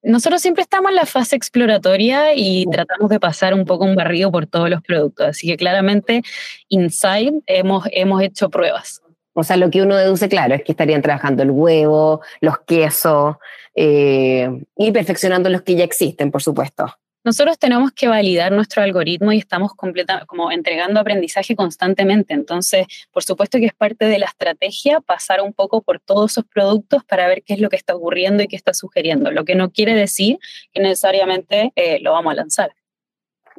Nosotros 0.02 0.40
siempre 0.40 0.62
estamos 0.62 0.90
en 0.90 0.96
la 0.96 1.06
fase 1.06 1.34
exploratoria 1.34 2.32
y 2.34 2.64
tratamos 2.70 3.10
de 3.10 3.18
pasar 3.18 3.54
un 3.54 3.64
poco 3.64 3.84
un 3.84 3.96
barrido 3.96 4.30
por 4.30 4.46
todos 4.46 4.70
los 4.70 4.80
productos. 4.82 5.26
Así 5.26 5.48
que 5.48 5.56
claramente, 5.56 6.22
inside 6.68 7.32
hemos, 7.46 7.88
hemos 7.90 8.22
hecho 8.22 8.48
pruebas. 8.48 9.02
O 9.38 9.44
sea, 9.44 9.58
lo 9.58 9.70
que 9.70 9.82
uno 9.82 9.96
deduce, 9.96 10.30
claro, 10.30 10.54
es 10.54 10.64
que 10.64 10.72
estarían 10.72 11.02
trabajando 11.02 11.42
el 11.42 11.50
huevo, 11.50 12.22
los 12.40 12.58
quesos 12.60 13.36
eh, 13.74 14.48
y 14.74 14.90
perfeccionando 14.92 15.50
los 15.50 15.60
que 15.60 15.74
ya 15.74 15.84
existen, 15.84 16.30
por 16.30 16.42
supuesto. 16.42 16.86
Nosotros 17.22 17.58
tenemos 17.58 17.92
que 17.92 18.08
validar 18.08 18.50
nuestro 18.50 18.82
algoritmo 18.82 19.32
y 19.32 19.38
estamos 19.38 19.74
completamente 19.74 20.26
como 20.26 20.50
entregando 20.50 21.00
aprendizaje 21.00 21.54
constantemente. 21.54 22.32
Entonces, 22.32 22.86
por 23.12 23.24
supuesto 23.24 23.58
que 23.58 23.66
es 23.66 23.74
parte 23.74 24.06
de 24.06 24.18
la 24.18 24.24
estrategia 24.24 25.00
pasar 25.00 25.42
un 25.42 25.52
poco 25.52 25.82
por 25.82 26.00
todos 26.00 26.32
esos 26.32 26.44
productos 26.46 27.04
para 27.04 27.28
ver 27.28 27.42
qué 27.42 27.52
es 27.52 27.60
lo 27.60 27.68
que 27.68 27.76
está 27.76 27.94
ocurriendo 27.94 28.42
y 28.42 28.48
qué 28.48 28.56
está 28.56 28.72
sugiriendo. 28.72 29.30
Lo 29.32 29.44
que 29.44 29.54
no 29.54 29.70
quiere 29.70 29.94
decir 29.94 30.38
que 30.72 30.80
necesariamente 30.80 31.72
eh, 31.76 31.98
lo 32.00 32.12
vamos 32.12 32.32
a 32.32 32.36
lanzar. 32.36 32.70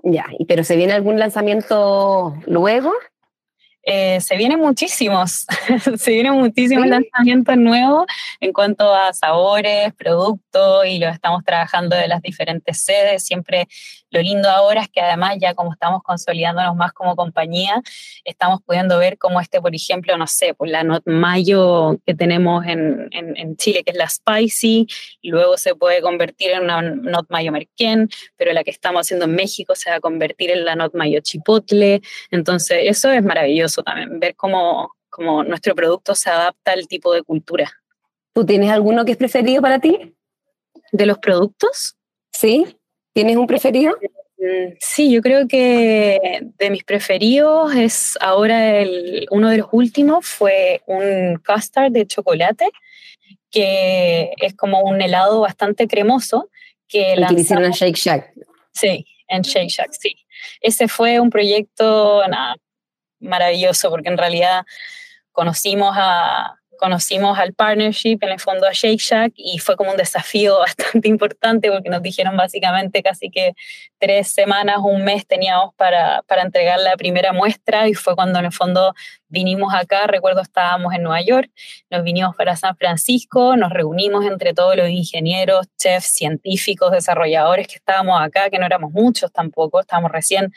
Ya, 0.02 0.26
pero 0.48 0.64
¿se 0.64 0.76
viene 0.76 0.94
algún 0.94 1.20
lanzamiento 1.20 2.34
luego? 2.48 2.94
Eh, 3.90 4.20
se 4.20 4.36
vienen 4.36 4.60
muchísimos, 4.60 5.46
se 5.98 6.12
vienen 6.12 6.34
muchísimos 6.34 6.88
lanzamientos 6.88 7.56
nuevos 7.56 8.06
en 8.42 8.52
cuanto 8.52 8.94
a 8.94 9.14
sabores, 9.14 9.94
productos 9.94 10.86
y 10.86 11.00
lo 11.00 11.08
estamos 11.08 11.46
trabajando 11.46 11.96
de 11.96 12.10
las 12.10 12.22
diferentes 12.22 12.84
sedes. 12.84 13.24
Siempre 13.24 13.66
lo 14.10 14.22
lindo 14.22 14.50
ahora 14.50 14.82
es 14.82 14.90
que 14.90 15.00
además 15.00 15.38
ya 15.40 15.54
como 15.54 15.72
estamos 15.72 16.04
consolidándonos 16.04 16.76
más 16.76 16.92
como 16.92 17.16
compañía, 17.16 17.82
estamos 18.26 18.60
pudiendo 18.66 18.98
ver 18.98 19.18
cómo 19.18 19.40
este, 19.40 19.62
por 19.62 19.74
ejemplo, 19.74 20.18
no 20.18 20.28
sé, 20.28 20.54
pues 20.54 20.70
la 20.70 20.84
Not 20.84 21.04
Mayo 21.06 21.98
que 22.06 22.14
tenemos 22.14 22.66
en, 22.66 23.08
en, 23.12 23.56
Chile, 23.56 23.84
que 23.86 23.92
es 23.92 23.98
la 23.98 24.10
Spicy, 24.10 24.88
luego 25.24 25.58
se 25.58 25.76
puede 25.76 26.02
convertir 26.02 26.52
en 26.52 26.64
una 26.64 26.82
Not 26.82 27.28
Mayo 27.30 27.52
Merquén, 27.54 28.10
pero 28.36 28.52
la 28.52 28.64
que 28.64 28.72
estamos 28.72 29.02
haciendo 29.02 29.26
en 29.26 29.36
México 29.36 29.76
se 29.76 29.90
va 29.90 29.96
a 29.96 30.00
convertir 30.00 30.52
en 30.52 30.66
la 30.66 30.76
Not 30.76 30.94
Mayo 30.94 31.20
Chipotle. 31.22 32.02
Entonces, 32.32 32.80
eso 32.84 33.12
es 33.12 33.24
maravilloso 33.24 33.77
también, 33.84 34.20
ver 34.20 34.36
cómo, 34.36 34.92
cómo 35.10 35.44
nuestro 35.44 35.76
producto 35.76 36.16
se 36.16 36.30
adapta 36.30 36.72
al 36.74 36.88
tipo 36.88 37.14
de 37.14 37.24
cultura. 37.24 37.72
¿Tú 38.34 38.46
tienes 38.46 38.72
alguno 38.72 39.04
que 39.06 39.12
es 39.12 39.18
preferido 39.18 39.62
para 39.62 39.80
ti? 39.80 40.16
¿De 40.92 41.06
los 41.06 41.18
productos? 41.18 41.96
Sí. 42.32 42.78
¿Tienes 43.14 43.36
un 43.36 43.48
preferido? 43.48 43.98
Mm, 44.38 44.76
sí, 44.80 45.12
yo 45.12 45.22
creo 45.22 45.48
que 45.48 46.42
de 46.58 46.70
mis 46.70 46.84
preferidos 46.84 47.74
es 47.76 48.18
ahora 48.22 48.78
el, 48.78 49.28
uno 49.32 49.50
de 49.50 49.58
los 49.58 49.68
últimos 49.72 50.28
fue 50.28 50.82
un 50.86 51.42
custard 51.44 51.92
de 51.92 52.06
chocolate 52.06 52.70
que 53.50 54.32
es 54.38 54.54
como 54.56 54.82
un 54.82 55.02
helado 55.02 55.42
bastante 55.42 55.88
cremoso 55.88 56.50
que 56.88 57.16
hicieron 57.36 57.66
en 57.66 57.72
Shake 57.72 57.98
Shack. 57.98 58.34
Sí, 58.72 59.06
en 59.28 59.42
Shake 59.42 59.70
Shack, 59.70 59.92
sí. 59.92 60.16
Ese 60.62 60.88
fue 60.88 61.20
un 61.20 61.30
proyecto 61.30 62.22
maravilloso 63.20 63.90
porque 63.90 64.10
en 64.10 64.18
realidad 64.18 64.66
conocimos 65.32 65.96
a, 65.98 66.58
conocimos 66.78 67.38
al 67.38 67.54
partnership, 67.54 68.20
en 68.22 68.30
el 68.30 68.40
fondo 68.40 68.68
a 68.68 68.72
Shake 68.72 69.00
Shack, 69.02 69.34
y 69.36 69.60
fue 69.60 69.76
como 69.76 69.92
un 69.92 69.98
desafío 69.98 70.60
bastante 70.60 71.08
importante 71.10 71.70
porque 71.70 71.90
nos 71.90 72.02
dijeron 72.02 72.38
básicamente 72.38 73.04
casi 73.04 73.30
que 73.30 73.54
tres 74.00 74.30
semanas, 74.30 74.78
un 74.82 75.04
mes 75.04 75.28
teníamos 75.28 75.74
para, 75.76 76.22
para 76.24 76.44
entregar 76.44 76.80
la 76.80 76.96
primera 76.96 77.34
muestra 77.34 77.88
y 77.90 77.94
fue 77.94 78.16
cuando 78.16 78.40
en 78.40 78.46
el 78.46 78.52
fondo 78.52 78.94
vinimos 79.28 79.74
acá, 79.74 80.08
recuerdo 80.08 80.42
estábamos 80.42 80.94
en 80.94 81.04
Nueva 81.04 81.22
York, 81.22 81.50
nos 81.90 82.04
vinimos 82.04 82.36
para 82.36 82.56
San 82.56 82.78
Francisco, 82.78 83.58
nos 83.58 83.72
reunimos 83.72 84.26
entre 84.26 84.54
todos 84.54 84.76
los 84.78 84.90
ingenieros, 84.90 85.68
chefs, 85.78 86.14
científicos, 86.14 86.92
desarrolladores 86.92 87.68
que 87.68 87.76
estábamos 87.76 88.22
acá, 88.22 88.50
que 88.50 88.60
no 88.60 88.66
éramos 88.66 88.92
muchos 88.92 89.32
tampoco, 89.32 89.82
estábamos 89.82 90.12
recién 90.12 90.54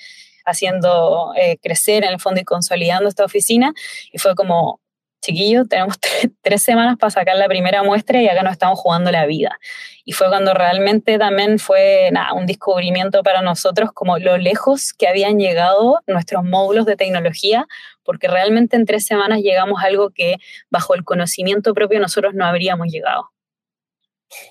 haciendo 0.50 1.32
eh, 1.36 1.58
crecer 1.62 2.04
en 2.04 2.10
el 2.10 2.20
fondo 2.20 2.40
y 2.40 2.44
consolidando 2.44 3.08
esta 3.08 3.24
oficina 3.24 3.72
y 4.12 4.18
fue 4.18 4.34
como 4.34 4.80
chiquillos, 5.20 5.68
tenemos 5.68 5.96
tres, 6.42 6.62
semanas 6.62 6.96
para 6.98 7.10
sacar 7.10 7.36
la 7.36 7.48
primera 7.48 7.82
muestra 7.82 8.20
y 8.20 8.28
acá 8.28 8.42
nos 8.42 8.52
estamos 8.52 8.78
jugando 8.78 9.10
la 9.10 9.26
vida. 9.26 9.58
Y 10.04 10.12
fue 10.12 10.28
cuando 10.28 10.54
realmente 10.54 11.18
también 11.18 11.58
fue 11.58 12.10
un 12.34 12.46
descubrimiento 12.46 13.22
para 13.22 13.42
nosotros 13.42 13.90
como 13.92 14.18
lo 14.18 14.38
lejos 14.38 14.92
que 14.92 15.08
habían 15.08 15.38
llegado 15.38 16.00
nuestros 16.06 16.44
módulos 16.44 16.86
de 16.86 16.96
tecnología 16.96 17.66
porque 18.02 18.28
realmente 18.28 18.76
en 18.76 18.86
tres 18.86 19.06
semanas 19.06 19.40
llegamos 19.40 19.82
a 19.82 19.86
algo 19.86 20.10
que 20.10 20.36
bajo 20.70 20.94
el 20.94 21.04
conocimiento 21.04 21.74
propio 21.74 22.00
nosotros 22.00 22.34
no 22.34 22.44
habríamos 22.44 22.88
llegado. 22.88 23.30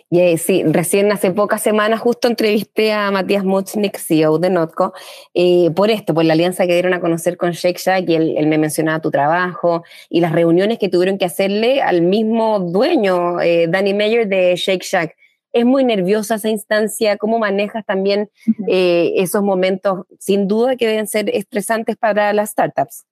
Y 0.10 0.20
eh, 0.20 0.38
sí, 0.38 0.63
recién 0.63 1.12
hace 1.12 1.32
pocas 1.32 1.62
semanas 1.62 2.00
justo 2.00 2.28
entrevisté 2.28 2.92
a 2.92 3.12
Matías 3.12 3.44
Muchnik, 3.44 3.98
CEO 3.98 4.38
de 4.39 4.50
Notco, 4.50 4.94
eh, 5.34 5.72
por 5.76 5.89
esto, 5.89 6.13
por 6.13 6.26
la 6.26 6.34
alianza 6.34 6.65
que 6.65 6.74
dieron 6.74 6.94
a 6.94 7.00
conocer 7.00 7.38
con 7.38 7.52
Shake 7.52 7.80
Shack 7.80 8.10
y 8.10 8.15
él, 8.15 8.48
me 8.48 8.58
mencionaba 8.58 9.00
tu 9.00 9.12
trabajo 9.12 9.84
y 10.10 10.22
las 10.22 10.32
reuniones 10.32 10.80
que 10.80 10.89
tuvieron 10.89 11.18
que 11.18 11.26
hacerle 11.26 11.82
al 11.82 12.02
mismo 12.02 12.60
dueño, 12.60 13.39
eh, 13.42 13.68
Danny 13.68 13.94
Mayer 13.94 14.28
de 14.28 14.56
Shake 14.56 14.84
Shack. 14.84 15.15
Es 15.52 15.65
muy 15.65 15.84
nerviosa 15.84 16.36
esa 16.36 16.50
instancia, 16.50 17.18
¿cómo 17.18 17.39
manejas 17.39 17.84
también 17.84 18.30
esos 18.68 19.42
momentos? 19.42 20.06
Sin 20.20 20.48
duda 20.48 20.76
que 20.76 20.88
deben 20.88 21.08
ser 21.08 21.28
estresantes 21.30 21.98
para 21.98 22.34
las 22.34 22.52
startups. 22.52 23.06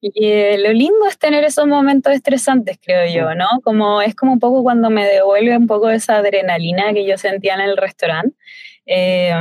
Y 0.00 0.26
eh, 0.26 0.58
lo 0.58 0.72
lindo 0.72 1.06
es 1.08 1.18
tener 1.18 1.44
esos 1.44 1.66
momentos 1.66 2.12
estresantes, 2.12 2.78
creo 2.82 3.06
yo, 3.12 3.34
¿no? 3.34 3.46
Como 3.62 4.02
es 4.02 4.14
como 4.14 4.32
un 4.32 4.40
poco 4.40 4.62
cuando 4.62 4.90
me 4.90 5.06
devuelve 5.06 5.56
un 5.56 5.66
poco 5.66 5.90
esa 5.90 6.18
adrenalina 6.18 6.92
que 6.92 7.06
yo 7.06 7.16
sentía 7.16 7.54
en 7.54 7.60
el 7.60 7.76
restaurante, 7.76 8.36
eh, 8.84 9.32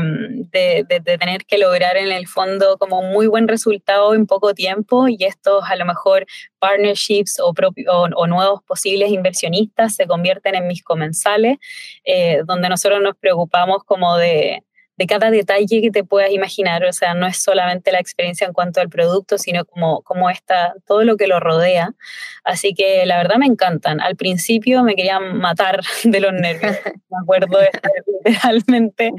de, 0.52 0.86
tener 1.17 1.46
que 1.46 1.58
lograr 1.58 1.98
en 1.98 2.12
el 2.12 2.28
fondo 2.28 2.78
como 2.78 3.00
un 3.00 3.12
muy 3.12 3.26
buen 3.26 3.48
resultado 3.48 4.13
en 4.13 4.28
poco 4.28 4.54
tiempo 4.54 5.08
y 5.08 5.17
estos 5.22 5.63
a 5.67 5.76
lo 5.76 5.86
mejor 5.86 6.28
partnerships 6.60 7.39
o, 7.39 7.52
o, 7.88 8.28
nuevos 8.28 8.62
posibles 8.63 9.10
inversionistas 9.10 9.96
se 9.96 10.06
convierten 10.06 10.54
en 10.54 10.67
mis 10.67 10.84
comensales, 10.84 11.58
eh, 12.04 12.41
donde 12.46 12.70
nosotros 12.70 13.02
nos 13.02 13.17
preocupamos 13.17 13.84
como 13.84 14.15
de 14.17 14.63
de 15.01 15.07
cada 15.07 15.31
detalle 15.31 15.81
que 15.81 15.89
te 15.89 16.03
puedas 16.03 16.29
imaginar, 16.29 16.85
o 16.85 16.93
sea, 16.93 17.15
no 17.15 17.25
es 17.25 17.41
solamente 17.41 17.91
la 17.91 17.97
experiencia 17.97 18.45
en 18.45 18.53
cuanto 18.53 18.81
al 18.81 18.87
producto, 18.87 19.39
sino 19.39 19.65
como, 19.65 20.03
como 20.03 20.29
está 20.29 20.75
todo 20.85 21.03
lo 21.03 21.17
que 21.17 21.25
lo 21.25 21.39
rodea. 21.39 21.95
Así 22.43 22.75
que 22.75 23.03
la 23.07 23.17
verdad 23.17 23.37
me 23.37 23.47
encantan. 23.47 23.99
Al 23.99 24.15
principio 24.15 24.83
me 24.83 24.93
querían 24.93 25.39
matar 25.39 25.81
de 26.03 26.19
los 26.19 26.33
nervios. 26.33 26.77
Me 26.85 27.17
acuerdo 27.19 27.57
de 27.57 27.65
estar 27.65 27.91
literalmente 28.23 29.11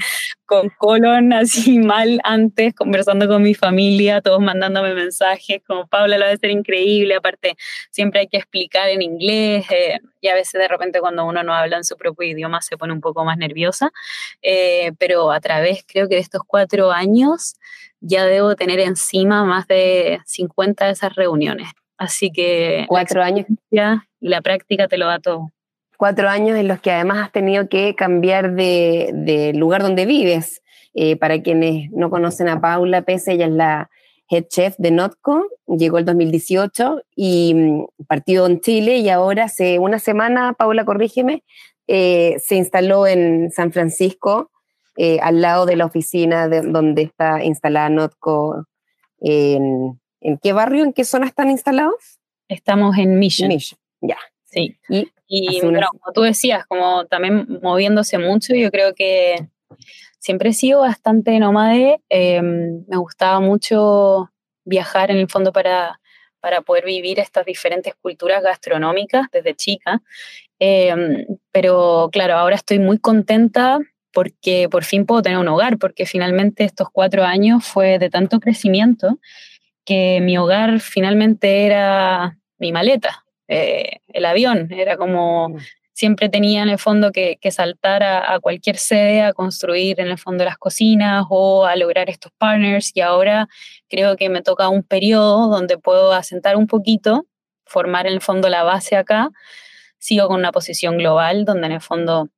con 0.52 0.68
colon 0.68 1.32
así 1.32 1.78
mal 1.78 2.20
antes, 2.24 2.74
conversando 2.74 3.26
con 3.26 3.42
mi 3.42 3.54
familia, 3.54 4.20
todos 4.20 4.40
mandándome 4.40 4.92
mensajes 4.92 5.62
como 5.66 5.86
Paula 5.86 6.18
lo 6.18 6.26
va 6.26 6.30
a 6.30 6.36
ser 6.36 6.50
increíble, 6.50 7.14
aparte 7.14 7.54
siempre 7.90 8.20
hay 8.20 8.28
que 8.28 8.36
explicar 8.36 8.90
en 8.90 9.00
inglés 9.00 9.64
eh, 9.70 9.98
y 10.20 10.28
a 10.28 10.34
veces 10.34 10.60
de 10.60 10.68
repente 10.68 11.00
cuando 11.00 11.24
uno 11.24 11.42
no 11.42 11.54
habla 11.54 11.78
en 11.78 11.84
su 11.84 11.96
propio 11.96 12.28
idioma 12.28 12.60
se 12.60 12.76
pone 12.76 12.92
un 12.92 13.00
poco 13.00 13.24
más 13.24 13.38
nerviosa, 13.38 13.92
eh, 14.42 14.92
pero 14.98 15.32
a 15.32 15.40
través 15.40 15.71
creo 15.86 16.08
que 16.08 16.16
de 16.16 16.20
estos 16.20 16.42
cuatro 16.46 16.92
años 16.92 17.54
ya 18.00 18.24
debo 18.24 18.56
tener 18.56 18.80
encima 18.80 19.44
más 19.44 19.66
de 19.66 20.20
50 20.26 20.86
de 20.86 20.92
esas 20.92 21.14
reuniones. 21.14 21.68
Así 21.96 22.30
que... 22.30 22.86
Cuatro 22.88 23.22
años. 23.22 23.46
Y 23.70 24.28
la 24.28 24.40
práctica 24.40 24.88
te 24.88 24.98
lo 24.98 25.06
da 25.06 25.18
todo 25.18 25.52
cuatro 26.02 26.28
años 26.28 26.58
en 26.58 26.66
los 26.66 26.80
que 26.80 26.90
además 26.90 27.18
has 27.18 27.30
tenido 27.30 27.68
que 27.68 27.94
cambiar 27.94 28.56
de, 28.56 29.52
lugar 29.54 29.82
donde 29.82 30.04
vives. 30.04 30.60
Eh, 30.94 31.14
para 31.14 31.40
quienes 31.42 31.92
no 31.92 32.10
conocen 32.10 32.48
a 32.48 32.60
Paula 32.60 33.02
Pese, 33.02 33.34
ella 33.34 33.46
es 33.46 33.52
la 33.52 33.88
head 34.28 34.46
chef 34.48 34.74
de 34.78 34.90
Notco, 34.90 35.46
llegó 35.68 35.98
el 35.98 36.04
2018 36.04 37.02
y 37.14 37.54
mm, 37.54 37.84
partió 38.08 38.46
en 38.46 38.60
Chile 38.60 38.96
y 38.96 39.10
ahora 39.10 39.44
hace 39.44 39.78
una 39.78 40.00
semana, 40.00 40.54
Paula, 40.54 40.84
corrígeme, 40.84 41.44
eh, 41.86 42.34
se 42.44 42.56
instaló 42.56 43.06
en 43.06 43.52
San 43.52 43.70
Francisco, 43.70 44.50
eh, 44.96 45.18
al 45.20 45.40
lado 45.40 45.66
de 45.66 45.76
la 45.76 45.86
oficina 45.86 46.48
de, 46.48 46.62
donde 46.62 47.02
está 47.02 47.42
instalada 47.44 47.88
Notco. 47.88 48.66
En, 49.20 50.00
qué 50.42 50.52
barrio, 50.52 50.84
en 50.84 50.92
qué 50.92 51.04
zona 51.04 51.26
están 51.26 51.50
instalados? 51.50 52.18
Estamos 52.48 52.96
en 52.98 53.18
Mission. 53.18 53.48
Mission, 53.48 53.78
ya. 54.00 54.18
Sí. 54.44 54.76
Y 54.88 55.10
y 55.34 55.62
bueno, 55.62 55.88
como 55.90 56.12
tú 56.12 56.20
decías, 56.20 56.66
como 56.66 57.06
también 57.06 57.58
moviéndose 57.62 58.18
mucho, 58.18 58.54
yo 58.54 58.70
creo 58.70 58.92
que 58.94 59.48
siempre 60.18 60.50
he 60.50 60.52
sido 60.52 60.80
bastante 60.80 61.38
nómade. 61.38 62.02
Em, 62.10 62.84
me 62.86 62.98
gustaba 62.98 63.40
mucho 63.40 64.30
viajar 64.66 65.10
en 65.10 65.16
el 65.16 65.30
fondo 65.30 65.50
para, 65.50 65.98
para 66.40 66.60
poder 66.60 66.84
vivir 66.84 67.18
estas 67.18 67.46
diferentes 67.46 67.94
culturas 67.94 68.42
gastronómicas 68.42 69.28
desde 69.32 69.54
chica. 69.54 70.02
Em, 70.58 71.24
pero 71.50 72.10
claro, 72.12 72.34
ahora 72.34 72.56
estoy 72.56 72.78
muy 72.78 72.98
contenta 72.98 73.78
porque 74.12 74.68
por 74.70 74.84
fin 74.84 75.06
puedo 75.06 75.22
tener 75.22 75.38
un 75.38 75.48
hogar, 75.48 75.78
porque 75.78 76.06
finalmente 76.06 76.64
estos 76.64 76.88
cuatro 76.92 77.24
años 77.24 77.64
fue 77.64 77.98
de 77.98 78.10
tanto 78.10 78.40
crecimiento 78.40 79.18
que 79.84 80.20
mi 80.22 80.38
hogar 80.38 80.80
finalmente 80.80 81.66
era 81.66 82.38
mi 82.58 82.72
maleta. 82.72 83.24
Eh, 83.48 83.98
el 84.08 84.24
avión, 84.24 84.72
era 84.72 84.96
como 84.96 85.50
mm. 85.50 85.56
siempre 85.92 86.28
tenía 86.28 86.62
en 86.62 86.68
el 86.68 86.78
fondo 86.78 87.10
que, 87.12 87.38
saltar 87.50 88.02
a, 88.02 88.38
cualquier 88.40 88.76
sede 88.76 89.22
a 89.22 89.32
construir 89.32 90.00
en 90.00 90.08
el 90.08 90.18
fondo 90.18 90.44
las 90.44 90.56
cocinas 90.56 91.24
o 91.28 91.66
a 91.66 91.76
lograr 91.76 92.08
estos 92.08 92.32
partners 92.38 92.92
y 92.94 93.00
ahora 93.00 93.48
creo 93.88 94.16
que 94.16 94.28
me 94.28 94.42
toca 94.42 94.68
un 94.68 94.82
periodo 94.82 95.48
donde 95.48 95.76
puedo 95.76 96.12
asentar 96.12 96.56
un 96.56 96.66
poquito, 96.66 97.26
formar 97.66 98.06
en 98.06 98.14
el 98.14 98.20
fondo 98.20 98.48
la 98.48 98.62
base 98.62 98.96
acá, 98.96 99.30
sigo 99.98 100.28
con 100.28 100.38
una 100.38 100.52
posición 100.52 100.96
global 100.96 101.44
donde 101.44 101.66
en 101.66 101.72
el 101.72 101.80
fondo 101.80 102.28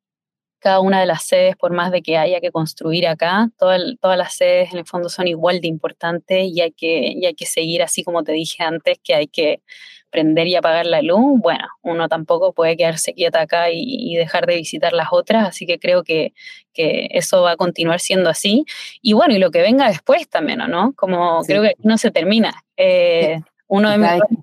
cada 0.64 0.80
una 0.80 0.98
de 0.98 1.04
las 1.04 1.24
sedes, 1.24 1.56
por 1.56 1.74
más 1.74 1.92
de 1.92 2.00
que 2.00 2.16
haya 2.16 2.40
que 2.40 2.50
construir 2.50 3.06
acá, 3.06 3.50
todas, 3.58 3.82
todas 4.00 4.16
las 4.16 4.34
sedes 4.34 4.72
en 4.72 4.78
el 4.78 4.86
fondo 4.86 5.10
son 5.10 5.28
igual 5.28 5.60
de 5.60 5.68
importantes 5.68 6.48
y 6.50 6.62
hay, 6.62 6.72
que, 6.72 7.12
y 7.14 7.26
hay 7.26 7.34
que 7.34 7.44
seguir 7.44 7.82
así 7.82 8.02
como 8.02 8.24
te 8.24 8.32
dije 8.32 8.62
antes, 8.62 8.98
que 9.04 9.14
hay 9.14 9.26
que 9.26 9.60
prender 10.08 10.46
y 10.46 10.56
apagar 10.56 10.86
la 10.86 11.02
luz, 11.02 11.38
bueno, 11.42 11.68
uno 11.82 12.08
tampoco 12.08 12.54
puede 12.54 12.78
quedarse 12.78 13.12
quieta 13.12 13.42
acá 13.42 13.66
y, 13.70 14.14
dejar 14.14 14.46
de 14.46 14.56
visitar 14.56 14.94
las 14.94 15.08
otras, 15.10 15.46
así 15.46 15.66
que 15.66 15.78
creo 15.78 16.02
que, 16.02 16.32
que, 16.72 17.08
eso 17.10 17.42
va 17.42 17.50
a 17.50 17.56
continuar 17.56 18.00
siendo 18.00 18.30
así. 18.30 18.64
Y 19.02 19.12
bueno, 19.12 19.34
y 19.34 19.38
lo 19.38 19.50
que 19.50 19.60
venga 19.60 19.86
después 19.86 20.30
también, 20.30 20.60
¿no? 20.70 20.94
Como 20.96 21.42
creo 21.42 21.62
que 21.62 21.74
no 21.82 21.98
se 21.98 22.10
termina. 22.10 22.54
Eh, 22.78 23.40
uno 23.66 23.90
de 23.90 23.98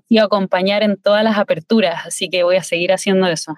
mis 0.08 0.20
acompañar 0.20 0.84
en 0.84 1.00
todas 1.00 1.24
las 1.24 1.36
aperturas, 1.36 2.06
así 2.06 2.28
que 2.28 2.44
voy 2.44 2.56
a 2.56 2.62
seguir 2.62 2.92
haciendo 2.92 3.26
eso. 3.26 3.56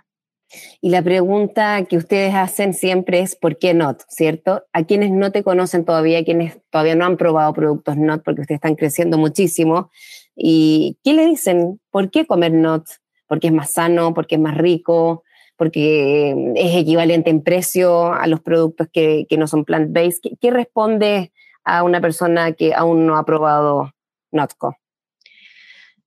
Y 0.81 0.90
la 0.90 1.03
pregunta 1.03 1.85
que 1.85 1.97
ustedes 1.97 2.35
hacen 2.35 2.75
siempre 2.75 3.21
es 3.21 3.37
¿por 3.37 3.59
qué 3.59 3.75
NOT? 3.75 4.03
¿Cierto? 4.09 4.64
A 4.73 4.85
quienes 4.85 5.11
no 5.11 5.33
te 5.33 5.43
conocen 5.43 5.85
todavía, 5.85 6.19
a 6.19 6.25
quienes 6.25 6.59
todavía 6.71 6.95
no 6.95 7.05
han 7.07 7.17
probado 7.17 7.53
productos 7.53 7.97
NOT 7.97 8.23
porque 8.25 8.43
ustedes 8.43 8.59
están 8.59 8.75
creciendo 8.75 9.19
muchísimo, 9.19 9.90
¿Y 10.37 10.99
qué 11.05 11.12
le 11.12 11.27
dicen? 11.27 11.81
¿Por 11.90 12.11
qué 12.11 12.27
comer 12.27 12.53
nuts? 12.53 13.01
Porque 13.27 13.49
es 13.49 13.53
más 13.53 13.73
sano, 13.73 14.14
porque 14.14 14.35
es 14.35 14.40
más 14.40 14.57
rico, 14.57 15.23
porque 15.57 16.53
es 16.57 16.77
equivalente 16.77 17.31
en 17.31 17.43
precio 17.43 18.12
a 18.12 18.27
los 18.27 18.40
productos 18.40 18.88
que, 18.93 19.27
no 19.38 19.47
son 19.47 19.64
plant-based. 19.64 20.37
¿Qué, 20.40 20.51
responde 20.51 21.33
a 21.64 21.83
una 21.83 22.01
persona 22.01 22.53
que 22.53 22.75
aún 22.75 23.07
no 23.07 23.17
ha 23.17 23.25
probado 23.25 23.93
Notco? 24.33 24.77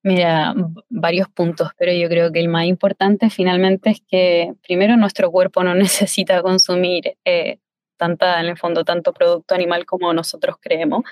Mira, 0.07 0.55
varios 0.87 1.27
puntos, 1.27 1.71
pero 1.77 1.91
yo 1.91 2.07
creo 2.07 2.31
que 2.31 2.39
el 2.39 2.47
más 2.47 2.63
importante 2.63 3.29
finalmente 3.29 3.89
es 3.89 4.01
que 4.07 4.53
primero 4.65 4.95
nuestro 4.95 5.29
cuerpo 5.31 5.65
no 5.65 5.75
necesita 5.75 6.41
consumir 6.41 7.17
eh, 7.25 7.59
tanta, 7.97 8.39
en 8.39 8.45
el 8.45 8.57
fondo, 8.57 8.85
tanto 8.85 9.11
producto 9.11 9.53
animal 9.53 9.85
como 9.85 10.13
nosotros 10.13 10.55
creemos. 10.61 11.03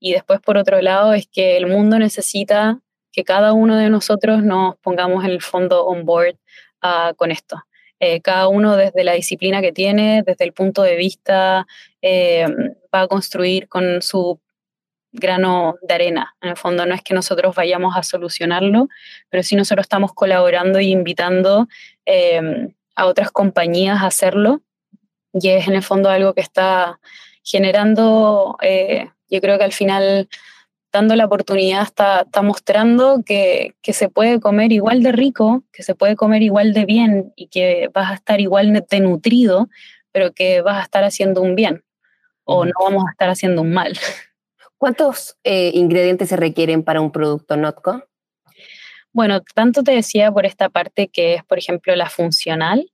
Y 0.00 0.14
después, 0.14 0.40
por 0.40 0.56
otro 0.56 0.82
lado, 0.82 1.14
es 1.14 1.28
que 1.28 1.56
el 1.56 1.68
mundo 1.68 2.00
necesita 2.00 2.80
que 3.12 3.22
cada 3.22 3.52
uno 3.52 3.76
de 3.76 3.88
nosotros 3.88 4.42
nos 4.42 4.76
pongamos 4.78 5.24
en 5.24 5.30
el 5.30 5.42
fondo 5.42 5.86
on 5.86 6.04
board 6.04 6.34
uh, 6.82 7.14
con 7.14 7.30
esto. 7.30 7.62
Eh, 8.00 8.20
cada 8.20 8.48
uno 8.48 8.74
desde 8.74 9.04
la 9.04 9.12
disciplina 9.12 9.60
que 9.60 9.70
tiene, 9.70 10.24
desde 10.26 10.44
el 10.44 10.52
punto 10.52 10.82
de 10.82 10.96
vista, 10.96 11.68
eh, 12.02 12.46
va 12.92 13.02
a 13.02 13.06
construir 13.06 13.68
con 13.68 14.02
su 14.02 14.40
grano 15.12 15.76
de 15.82 15.94
arena. 15.94 16.34
En 16.40 16.50
el 16.50 16.56
fondo 16.56 16.86
no 16.86 16.94
es 16.94 17.02
que 17.02 17.14
nosotros 17.14 17.54
vayamos 17.54 17.96
a 17.96 18.02
solucionarlo, 18.02 18.88
pero 19.28 19.42
sí 19.42 19.56
nosotros 19.56 19.84
estamos 19.84 20.12
colaborando 20.14 20.78
e 20.78 20.84
invitando 20.84 21.68
eh, 22.06 22.68
a 22.94 23.06
otras 23.06 23.30
compañías 23.30 24.02
a 24.02 24.06
hacerlo 24.06 24.62
y 25.32 25.48
es 25.48 25.68
en 25.68 25.74
el 25.74 25.82
fondo 25.82 26.10
algo 26.10 26.34
que 26.34 26.40
está 26.40 27.00
generando, 27.42 28.56
eh, 28.62 29.10
yo 29.28 29.40
creo 29.40 29.58
que 29.58 29.64
al 29.64 29.72
final, 29.72 30.28
dando 30.92 31.14
la 31.16 31.26
oportunidad, 31.26 31.82
está, 31.82 32.22
está 32.22 32.42
mostrando 32.42 33.22
que, 33.24 33.74
que, 33.82 33.92
se 33.92 34.08
puede 34.08 34.40
comer 34.40 34.72
igual 34.72 35.02
de 35.02 35.12
rico, 35.12 35.62
que 35.72 35.82
se 35.82 35.94
puede 35.94 36.16
comer 36.16 36.42
igual 36.42 36.72
de 36.72 36.84
bien 36.84 37.32
y 37.36 37.46
que 37.46 37.88
vas 37.94 38.10
a 38.10 38.14
estar 38.14 38.40
igual 38.40 38.72
de 38.72 39.00
nutrido, 39.00 39.68
pero 40.12 40.32
que 40.32 40.62
vas 40.62 40.78
a 40.78 40.82
estar 40.82 41.04
haciendo 41.04 41.42
un 41.42 41.54
bien 41.54 41.84
o 42.44 42.64
no 42.64 42.72
vamos 42.82 43.04
a 43.06 43.12
estar 43.12 43.28
haciendo 43.28 43.62
un 43.62 43.72
mal. 43.72 43.92
¿Cuántos 44.80 45.36
eh, 45.44 45.72
ingredientes 45.74 46.30
se 46.30 46.38
requieren 46.38 46.82
para 46.82 47.02
un 47.02 47.12
producto 47.12 47.54
Notco? 47.54 48.02
Bueno, 49.12 49.42
tanto 49.54 49.82
te 49.82 49.92
decía 49.92 50.32
por 50.32 50.46
esta 50.46 50.70
parte 50.70 51.08
que 51.08 51.34
es, 51.34 51.44
por 51.44 51.58
ejemplo, 51.58 51.94
la 51.96 52.08
funcional, 52.08 52.90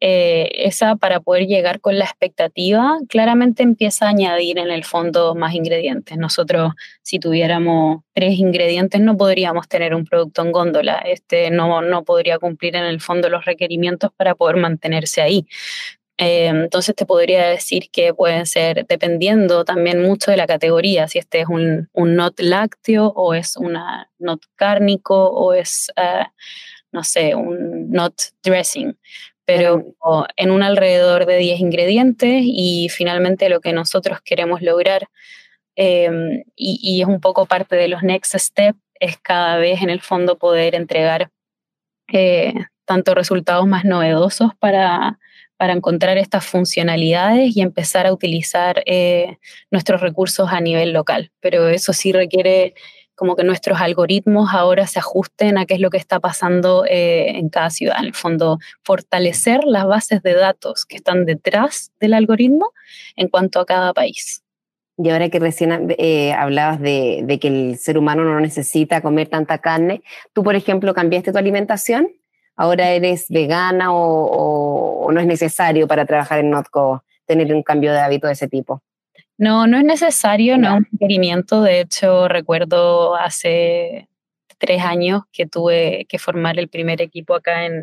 eh, 0.00 0.50
esa 0.54 0.96
para 0.96 1.20
poder 1.20 1.46
llegar 1.46 1.80
con 1.80 1.98
la 1.98 2.04
expectativa, 2.04 2.98
claramente 3.08 3.62
empieza 3.62 4.04
a 4.04 4.10
añadir 4.10 4.58
en 4.58 4.70
el 4.70 4.84
fondo 4.84 5.34
más 5.34 5.54
ingredientes. 5.54 6.18
Nosotros, 6.18 6.74
si 7.00 7.18
tuviéramos 7.18 8.02
tres 8.12 8.38
ingredientes, 8.38 9.00
no 9.00 9.16
podríamos 9.16 9.66
tener 9.66 9.94
un 9.94 10.04
producto 10.04 10.42
en 10.42 10.52
góndola. 10.52 10.98
Este 11.06 11.50
no, 11.50 11.80
no 11.80 12.04
podría 12.04 12.38
cumplir 12.38 12.76
en 12.76 12.84
el 12.84 13.00
fondo 13.00 13.30
los 13.30 13.46
requerimientos 13.46 14.10
para 14.14 14.34
poder 14.34 14.56
mantenerse 14.56 15.22
ahí. 15.22 15.46
Eh, 16.22 16.48
entonces 16.48 16.94
te 16.94 17.06
podría 17.06 17.48
decir 17.48 17.84
que 17.90 18.12
pueden 18.12 18.44
ser, 18.44 18.86
dependiendo 18.86 19.64
también 19.64 20.02
mucho 20.02 20.30
de 20.30 20.36
la 20.36 20.46
categoría, 20.46 21.08
si 21.08 21.18
este 21.18 21.40
es 21.40 21.46
un, 21.48 21.88
un 21.94 22.14
not 22.14 22.38
lácteo 22.38 23.06
o 23.06 23.32
es 23.32 23.56
una 23.56 24.10
not 24.18 24.42
cárnico 24.54 25.30
o 25.30 25.54
es, 25.54 25.90
uh, 25.96 26.26
no 26.92 27.04
sé, 27.04 27.34
un 27.34 27.90
not 27.90 28.12
dressing, 28.42 28.98
pero 29.46 29.82
en 30.36 30.50
un 30.50 30.62
alrededor 30.62 31.24
de 31.24 31.38
10 31.38 31.58
ingredientes 31.60 32.42
y 32.44 32.88
finalmente 32.90 33.48
lo 33.48 33.62
que 33.62 33.72
nosotros 33.72 34.20
queremos 34.22 34.60
lograr, 34.60 35.08
eh, 35.74 36.44
y, 36.54 36.80
y, 36.82 37.00
es 37.00 37.08
un 37.08 37.22
poco 37.22 37.46
parte 37.46 37.76
de 37.76 37.88
los 37.88 38.02
next 38.02 38.34
step, 38.36 38.76
es 38.96 39.16
cada 39.16 39.56
vez 39.56 39.80
en 39.80 39.88
el 39.88 40.02
fondo 40.02 40.36
poder 40.36 40.74
entregar 40.74 41.30
eh, 42.12 42.52
tanto 42.84 43.14
resultados 43.14 43.66
más 43.66 43.86
novedosos 43.86 44.50
para 44.58 45.18
para 45.60 45.74
encontrar 45.74 46.16
estas 46.16 46.46
funcionalidades 46.46 47.54
y 47.54 47.60
empezar 47.60 48.06
a 48.06 48.14
utilizar 48.14 48.82
eh, 48.86 49.36
nuestros 49.70 50.00
recursos 50.00 50.48
a 50.50 50.58
nivel 50.62 50.94
local. 50.94 51.32
Pero 51.40 51.68
eso 51.68 51.92
sí 51.92 52.12
requiere 52.12 52.72
como 53.14 53.36
que 53.36 53.44
nuestros 53.44 53.78
algoritmos 53.78 54.54
ahora 54.54 54.86
se 54.86 55.00
ajusten 55.00 55.58
a 55.58 55.66
qué 55.66 55.74
es 55.74 55.80
lo 55.80 55.90
que 55.90 55.98
está 55.98 56.18
pasando 56.18 56.86
eh, 56.86 57.36
en 57.36 57.50
cada 57.50 57.68
ciudad. 57.68 57.96
En 57.98 58.06
el 58.06 58.14
fondo, 58.14 58.58
fortalecer 58.84 59.62
las 59.64 59.84
bases 59.84 60.22
de 60.22 60.32
datos 60.32 60.86
que 60.86 60.96
están 60.96 61.26
detrás 61.26 61.92
del 62.00 62.14
algoritmo 62.14 62.72
en 63.14 63.28
cuanto 63.28 63.60
a 63.60 63.66
cada 63.66 63.92
país. 63.92 64.42
Y 64.96 65.10
ahora 65.10 65.28
que 65.28 65.40
recién 65.40 65.94
eh, 65.98 66.32
hablabas 66.32 66.80
de, 66.80 67.20
de, 67.24 67.38
que 67.38 67.48
el 67.48 67.76
ser 67.76 67.98
humano 67.98 68.24
no 68.24 68.40
necesita 68.40 69.02
comer 69.02 69.28
tanta 69.28 69.58
carne, 69.58 70.00
¿tú, 70.32 70.42
por 70.42 70.56
ejemplo, 70.56 70.94
cambiaste 70.94 71.32
tu 71.32 71.38
alimentación? 71.38 72.08
Ahora 72.60 72.90
eres 72.90 73.24
vegana 73.30 73.88
o, 73.90 75.10
no 75.10 75.18
es 75.18 75.26
necesario 75.26 75.88
para 75.88 76.04
trabajar 76.04 76.40
en 76.40 76.50
Notco 76.50 77.02
tener 77.24 77.54
un 77.54 77.62
cambio 77.62 77.90
de 77.90 78.00
hábito 78.00 78.26
de 78.26 78.34
ese 78.34 78.48
tipo? 78.48 78.82
No, 79.38 79.66
no 79.66 79.78
es 79.78 79.84
necesario, 79.84 80.58
no 80.58 80.68
es 80.68 80.74
un 80.74 80.86
requerimiento. 80.92 81.62
De 81.62 81.80
hecho, 81.80 82.28
recuerdo 82.28 83.16
hace 83.16 84.08
tres 84.58 84.82
años 84.82 85.22
que 85.32 85.46
tuve 85.46 86.04
que 86.06 86.18
formar 86.18 86.58
el 86.58 86.68
primer 86.68 87.00
equipo 87.00 87.34
acá 87.34 87.64
en, 87.64 87.82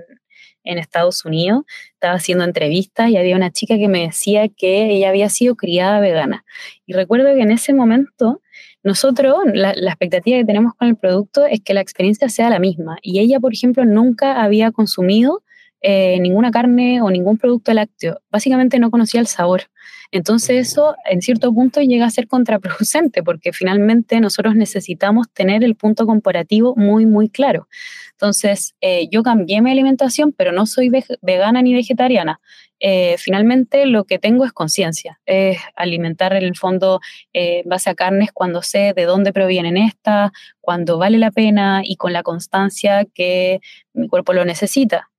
en 0.63 0.77
Estados 0.77 1.25
Unidos. 1.25 1.63
Estaba 1.93 2.13
haciendo 2.13 2.43
entrevistas 2.43 3.09
y 3.09 3.17
había 3.17 3.35
una 3.35 3.51
chica 3.51 3.77
que 3.77 3.87
me 3.87 4.01
decía 4.01 4.47
que 4.47 4.91
ella 4.91 5.09
había 5.09 5.29
sido 5.29 5.55
criada 5.55 5.99
vegana. 5.99 6.45
Y 6.85 6.93
recuerdo 6.93 7.33
que 7.33 7.41
en 7.41 7.49
ese 7.49 7.73
momento 7.73 8.43
nosotros, 8.87 9.35
la, 9.53 9.71
expectativa 9.71 10.37
que 10.37 10.45
tenemos 10.45 10.73
con 10.73 10.87
el 10.87 10.95
producto 10.95 11.45
es 11.45 11.61
que 11.61 11.73
la 11.73 11.81
experiencia 11.81 12.29
sea 12.29 12.49
la 12.49 12.57
misma. 12.57 12.97
Y 13.01 13.19
ella, 13.19 13.39
por 13.39 13.53
ejemplo, 13.53 13.85
nunca 13.85 14.41
había 14.41 14.71
consumido 14.71 15.43
eh, 15.81 16.19
ninguna 16.21 16.49
carne 16.49 17.01
o 17.01 17.11
ningún 17.11 17.37
producto 17.37 17.73
lácteo. 17.73 18.19
Básicamente 18.31 18.79
no 18.79 18.89
conocía 18.89 19.19
el 19.19 19.27
sabor. 19.27 19.63
Entonces 20.11 20.69
eso 20.69 20.95
en 21.09 21.21
cierto 21.21 21.53
punto 21.53 21.81
llega 21.81 22.05
a 22.05 22.09
ser 22.09 22.27
contraproducente 22.27 23.23
porque 23.23 23.51
finalmente 23.51 24.21
nosotros 24.21 24.55
necesitamos 24.55 25.27
tener 25.33 25.63
el 25.63 25.75
punto 25.75 26.05
comparativo 26.05 26.75
muy, 26.77 27.05
muy 27.05 27.29
claro. 27.29 27.67
Entonces 28.11 28.73
eh, 28.81 29.09
yo 29.11 29.21
cambié 29.21 29.61
mi 29.61 29.69
alimentación, 29.69 30.31
pero 30.31 30.51
no 30.51 30.65
soy 30.65 30.89
vegana 31.21 31.61
ni 31.61 31.73
vegetariana. 31.73 32.39
Eh, 32.79 33.15
finalmente 33.17 33.85
lo 33.85 34.03
que 34.03 34.19
tengo 34.19 34.45
es 34.45 34.53
conciencia, 34.53 35.19
es 35.25 35.57
alimentar 35.75 36.33
en 36.33 36.43
el 36.43 36.55
fondo 36.55 36.99
eh, 37.33 37.63
base 37.65 37.89
a 37.89 37.95
carnes 37.95 38.31
cuando 38.31 38.61
sé 38.61 38.93
de 38.95 39.05
dónde 39.05 39.33
provienen 39.33 39.77
estas, 39.77 40.31
cuando 40.61 40.97
vale 40.97 41.17
la 41.17 41.31
pena 41.31 41.81
y 41.83 41.95
con 41.95 42.13
la 42.13 42.23
constancia 42.23 43.05
que 43.05 43.61
mi 43.93 44.07
cuerpo 44.07 44.33
lo 44.33 44.45
necesita. 44.45 45.09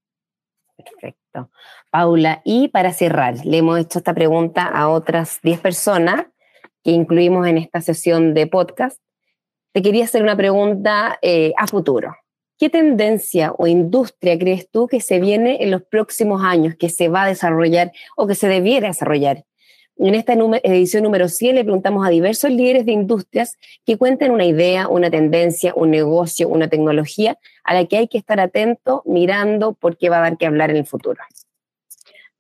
Perfecto. 0.77 1.51
Paula, 1.91 2.43
y 2.45 2.69
para 2.69 2.93
cerrar, 2.93 3.45
le 3.45 3.59
hemos 3.59 3.79
hecho 3.79 3.99
esta 3.99 4.15
pregunta 4.15 4.65
a 4.65 4.89
otras 4.89 5.41
10 5.43 5.61
personas 5.61 6.27
que 6.85 6.93
incluimos 6.93 7.47
en 7.47 7.59
esta 7.59 7.81
sesión 7.81 8.35
de 8.35 8.47
podcast. 8.47 9.01
Te 9.73 9.83
quería 9.83 10.05
hacer 10.05 10.23
una 10.23 10.37
pregunta 10.37 11.19
eh, 11.23 11.53
a 11.57 11.67
futuro. 11.67 12.15
¿Qué 12.59 12.71
tendencia 12.71 13.53
o 13.57 13.69
industria 13.69 14.37
crees 14.37 14.69
tú 14.69 14.89
que 14.89 15.01
se 15.01 15.21
viene 15.21 15.63
en 15.63 15.71
los 15.71 15.83
próximos 15.85 16.43
años, 16.43 16.75
que 16.77 16.89
se 16.89 17.09
va 17.09 17.23
a 17.23 17.29
desarrollar 17.29 17.93
o 18.17 18.27
que 18.27 18.35
se 18.35 18.49
debiera 18.49 18.89
desarrollar? 18.89 19.45
En 19.97 20.17
esta 20.17 20.33
edición 20.65 21.05
número 21.05 21.29
100 21.29 21.55
le 21.55 21.63
preguntamos 21.63 22.05
a 22.05 22.11
diversos 22.11 22.51
líderes 22.51 22.85
de 22.85 22.91
industrias 22.91 23.59
que 23.87 23.97
cuenten 23.97 24.33
una 24.33 24.45
idea, 24.45 24.89
una 24.89 25.09
tendencia, 25.09 25.73
un 25.77 25.93
negocio, 25.93 26.49
una 26.49 26.69
tecnología 26.69 27.39
a 27.63 27.75
la 27.75 27.85
que 27.87 27.97
hay 27.97 28.09
que 28.09 28.19
estar 28.19 28.41
atento 28.41 29.03
mirando 29.07 29.75
porque 29.75 30.09
va 30.09 30.19
a 30.19 30.23
dar 30.23 30.37
que 30.37 30.47
hablar 30.47 30.71
en 30.71 30.79
el 30.79 30.87
futuro. 30.87 31.23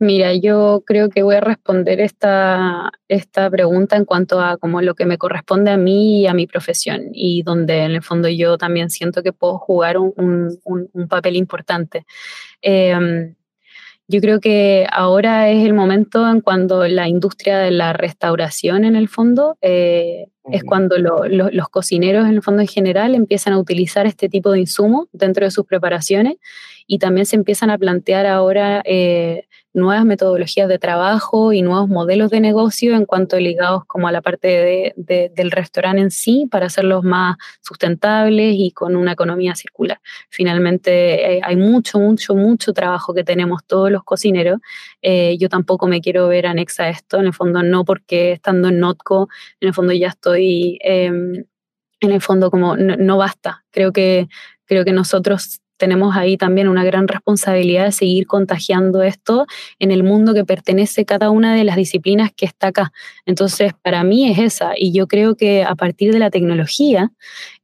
Mira, 0.00 0.32
yo 0.32 0.84
creo 0.86 1.08
que 1.10 1.24
voy 1.24 1.34
a 1.34 1.40
responder 1.40 2.00
esta, 2.00 2.92
esta 3.08 3.50
pregunta 3.50 3.96
en 3.96 4.04
cuanto 4.04 4.40
a 4.40 4.56
como 4.56 4.80
lo 4.80 4.94
que 4.94 5.06
me 5.06 5.18
corresponde 5.18 5.72
a 5.72 5.76
mí 5.76 6.20
y 6.20 6.26
a 6.28 6.34
mi 6.34 6.46
profesión 6.46 7.08
y 7.12 7.42
donde 7.42 7.78
en 7.78 7.90
el 7.92 8.02
fondo 8.02 8.28
yo 8.28 8.58
también 8.58 8.90
siento 8.90 9.24
que 9.24 9.32
puedo 9.32 9.58
jugar 9.58 9.98
un, 9.98 10.56
un, 10.64 11.08
papel 11.08 11.34
importante. 11.34 12.06
Em, 12.62 13.34
yo 14.06 14.20
creo 14.20 14.40
que 14.40 14.86
ahora 14.90 15.50
es 15.50 15.66
el 15.66 15.74
momento 15.74 16.28
en 16.30 16.42
cuando 16.42 16.86
la 16.86 17.08
industria 17.08 17.58
de 17.58 17.72
la 17.72 17.92
restauración 17.92 18.84
en 18.84 18.94
el 18.94 19.08
fondo 19.08 19.58
eh, 19.62 20.28
es 20.50 20.62
cuando 20.64 20.96
los 20.96 21.68
cocineros 21.68 22.26
en 22.26 22.34
el 22.34 22.42
fondo 22.42 22.62
en 22.62 22.68
general 22.68 23.14
empiezan 23.14 23.52
a 23.52 23.58
utilizar 23.58 24.06
este 24.06 24.28
tipo 24.28 24.52
de 24.52 24.60
insumos 24.60 25.08
dentro 25.12 25.44
de 25.44 25.50
sus 25.50 25.66
preparaciones 25.66 26.36
y 26.86 26.98
también 26.98 27.26
se 27.26 27.36
empiezan 27.36 27.68
a 27.68 27.78
plantear 27.78 28.26
ahora 28.26 28.80
eh, 28.86 29.47
nuevas 29.74 30.04
metodologías 30.04 30.68
de 30.68 30.78
trabajo 30.78 31.52
y 31.52 31.62
nuevos 31.62 31.88
modelos 31.88 32.30
de 32.30 32.40
negocio 32.40 32.96
en 32.96 33.04
cuanto 33.06 33.38
ligados 33.38 33.84
como 33.86 34.08
a 34.08 34.12
la 34.12 34.22
parte 34.22 34.94
de, 34.96 35.30
del 35.34 35.50
restaurante 35.50 36.02
en 36.02 36.10
sí 36.10 36.46
para 36.50 36.66
hacerlos 36.66 37.04
más 37.04 37.36
sustentables 37.62 38.54
y 38.56 38.72
con 38.72 38.96
una 38.96 39.12
economía 39.12 39.54
circular. 39.54 40.00
Finalmente 40.30 41.36
eh, 41.36 41.40
hay 41.42 41.56
mucho, 41.56 41.98
mucho, 41.98 42.34
mucho 42.34 42.72
trabajo 42.72 43.14
que 43.14 43.24
tenemos 43.24 43.64
todos 43.66 43.90
los 43.90 44.04
cocineros. 44.04 44.58
Eh, 45.02 45.36
yo 45.38 45.48
tampoco 45.48 45.86
me 45.86 46.00
quiero 46.00 46.28
ver 46.28 46.46
anexa 46.46 46.84
a 46.84 46.88
esto, 46.90 47.18
en 47.18 47.26
el 47.26 47.34
fondo 47.34 47.62
no 47.62 47.84
porque 47.84 48.32
estando 48.32 48.68
en 48.68 48.80
Notco, 48.80 49.28
en 49.60 49.68
el 49.68 49.74
fondo 49.74 49.92
ya 49.92 50.08
estoy... 50.08 50.78
Em, 50.82 51.44
en 52.00 52.12
el 52.12 52.20
fondo 52.20 52.50
como 52.50 52.76
no, 52.76 52.96
no 52.96 53.16
basta. 53.16 53.64
Creo 53.70 53.92
que, 53.92 54.28
creo 54.66 54.84
que 54.84 54.92
nosotros 54.92 55.60
tenemos 55.78 56.16
ahí 56.16 56.36
también 56.36 56.68
una 56.68 56.84
gran 56.84 57.08
responsabilidad 57.08 57.86
de 57.86 57.92
seguir 57.92 58.26
contagiando 58.26 59.02
esto 59.02 59.46
en 59.78 59.90
el 59.90 60.02
mundo 60.02 60.34
que 60.34 60.44
pertenece 60.44 61.04
cada 61.04 61.30
una 61.30 61.54
de 61.54 61.64
las 61.64 61.76
disciplinas 61.76 62.30
que 62.36 62.44
está 62.44 62.68
acá. 62.68 62.92
Entonces, 63.24 63.72
para 63.82 64.04
mí 64.04 64.30
es 64.30 64.38
esa. 64.38 64.72
Y 64.76 64.92
yo 64.92 65.06
creo 65.06 65.36
que 65.36 65.64
a 65.64 65.74
partir 65.74 66.12
de 66.12 66.18
la 66.18 66.30
tecnología, 66.30 67.10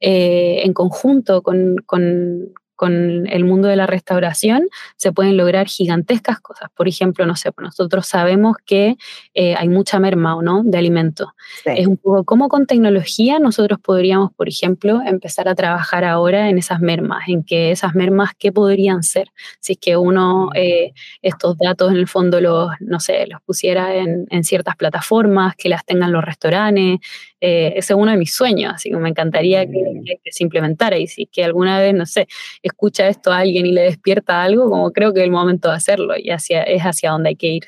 eh, 0.00 0.62
en 0.64 0.72
conjunto 0.72 1.42
con, 1.42 1.76
con 1.84 2.54
el 2.86 3.44
mundo 3.44 3.68
de 3.68 3.76
la 3.76 3.86
restauración 3.86 4.68
se 4.96 5.12
pueden 5.12 5.36
lograr 5.36 5.66
gigantescas 5.66 6.40
cosas. 6.40 6.70
Por 6.74 6.88
ejemplo, 6.88 7.26
no 7.26 7.36
sé, 7.36 7.52
pues 7.52 7.64
nosotros 7.64 8.06
sabemos 8.06 8.56
que 8.64 8.96
eh, 9.34 9.54
hay 9.56 9.68
mucha 9.68 9.98
merma, 9.98 10.36
¿o 10.36 10.42
no?, 10.42 10.62
de 10.64 10.78
alimentos. 10.78 11.28
Es 11.64 11.86
un 11.86 11.96
poco 11.96 12.24
como 12.24 12.48
con 12.48 12.66
tecnología 12.66 13.38
nosotros 13.38 13.78
podríamos, 13.80 14.32
por 14.32 14.48
ejemplo, 14.48 15.00
empezar 15.04 15.48
a 15.48 15.54
trabajar 15.54 16.04
ahora 16.04 16.48
en 16.48 16.58
esas 16.58 16.80
mermas, 16.80 17.24
en 17.28 17.44
que 17.44 17.70
esas 17.70 17.94
mermas, 17.94 18.32
¿qué 18.38 18.52
podrían 18.52 19.02
ser? 19.02 19.28
Si 19.60 19.72
es 19.74 19.78
que 19.78 19.96
uno 19.96 20.46
mm. 20.46 20.56
eh, 20.56 20.92
estos 21.22 21.58
datos 21.58 21.90
en 21.90 21.96
el 21.96 22.08
fondo 22.08 22.40
los, 22.40 22.70
no 22.80 23.00
sé, 23.00 23.26
los 23.26 23.40
pusiera 23.42 23.94
en, 23.94 24.26
en 24.30 24.44
ciertas 24.44 24.76
plataformas, 24.76 25.54
que 25.56 25.68
las 25.68 25.84
tengan 25.84 26.12
los 26.12 26.24
restaurantes, 26.24 27.00
eh, 27.46 27.74
ese 27.76 27.92
es 27.92 27.98
uno 27.98 28.10
de 28.10 28.16
mis 28.16 28.34
sueños, 28.34 28.72
así 28.74 28.88
que 28.88 28.96
me 28.96 29.10
encantaría 29.10 29.66
que, 29.66 29.78
mm. 29.78 30.30
se 30.30 30.42
implementara 30.42 30.96
y 30.96 31.06
si 31.06 31.26
que 31.26 31.44
alguna 31.44 31.78
vez, 31.78 31.92
no 31.92 32.06
sé, 32.06 32.26
escucha 32.62 33.06
esto 33.06 33.32
a 33.32 33.40
alguien 33.40 33.66
y 33.66 33.72
le 33.72 33.82
despierta 33.82 34.42
algo, 34.42 34.70
como 34.70 34.92
creo 34.92 35.12
que 35.12 35.20
es 35.20 35.24
el 35.24 35.30
momento 35.30 35.68
de 35.68 35.76
hacerlo 35.76 36.14
y 36.16 36.30
hacia, 36.30 36.62
es 36.62 36.82
hacia 36.82 37.10
donde 37.10 37.28
hay 37.28 37.36
que 37.36 37.48
ir. 37.48 37.64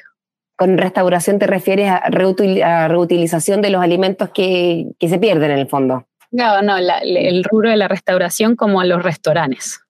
Con 0.57 0.79
restauración 0.79 1.39
te 1.39 1.47
refieres 1.47 1.91
a, 1.91 2.09
reutilización 2.09 3.61
de 3.61 3.69
los 3.69 3.83
alimentos 3.83 4.31
que, 4.31 4.87
que, 4.99 5.11
se 5.11 5.19
pierden 5.19 5.51
en 5.51 5.59
el 5.59 5.69
fondo. 5.69 6.07
No, 6.31 6.62
no, 6.62 6.79
el 6.79 7.45
rubro 7.45 7.69
de 7.69 7.77
la 7.77 7.89
restauración 7.89 8.57
como 8.57 8.81
a 8.81 8.87
los 8.87 9.03
restaurantes. 9.03 9.81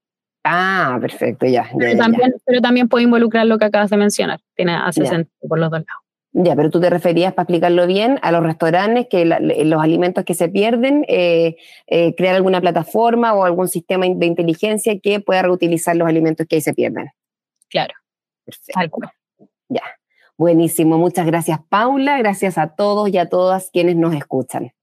Ah, 0.42 0.98
perfecto, 1.00 1.46
ya. 1.46 1.70
pero, 1.78 1.96
también, 1.96 2.34
pero, 2.44 2.60
también, 2.60 2.88
puede 2.88 3.04
involucrar 3.04 3.46
lo 3.46 3.58
que 3.58 3.66
acabas 3.66 3.90
de 3.90 3.96
mencionar. 3.96 4.40
Tiene, 4.56 4.74
hace 4.74 5.06
sentido 5.06 5.48
por 5.48 5.60
los 5.60 5.70
dos 5.70 5.80
lados. 5.80 6.05
Ya, 6.38 6.54
pero 6.54 6.68
tú 6.68 6.82
te 6.82 6.90
referías, 6.90 7.32
para 7.32 7.44
explicarlo 7.44 7.86
bien, 7.86 8.18
a 8.20 8.30
los 8.30 8.42
restaurantes, 8.42 9.06
que 9.08 9.24
los 9.24 9.82
alimentos 9.82 10.22
que 10.26 10.34
se 10.34 10.50
pierden, 10.50 11.06
eh, 11.08 11.56
eh, 11.86 12.14
crear 12.14 12.34
alguna 12.34 12.60
plataforma 12.60 13.32
o 13.32 13.44
algún 13.44 13.68
sistema 13.68 14.04
de 14.06 14.26
inteligencia 14.26 14.98
que 15.00 15.20
pueda 15.20 15.40
reutilizar 15.40 15.96
los 15.96 16.06
alimentos 16.06 16.46
que 16.46 16.56
ahí 16.56 16.60
se 16.60 16.74
pierden. 16.74 17.08
Claro. 17.70 17.94
Perfecto. 18.44 18.98
Ya. 19.70 19.82
Buenísimo. 20.36 20.98
Muchas 20.98 21.24
gracias, 21.24 21.58
Paula. 21.70 22.18
Gracias 22.18 22.58
a 22.58 22.68
todos 22.68 23.08
y 23.08 23.16
a 23.16 23.30
todas 23.30 23.70
quienes 23.70 23.96
nos 23.96 24.14
escuchan. 24.14 24.74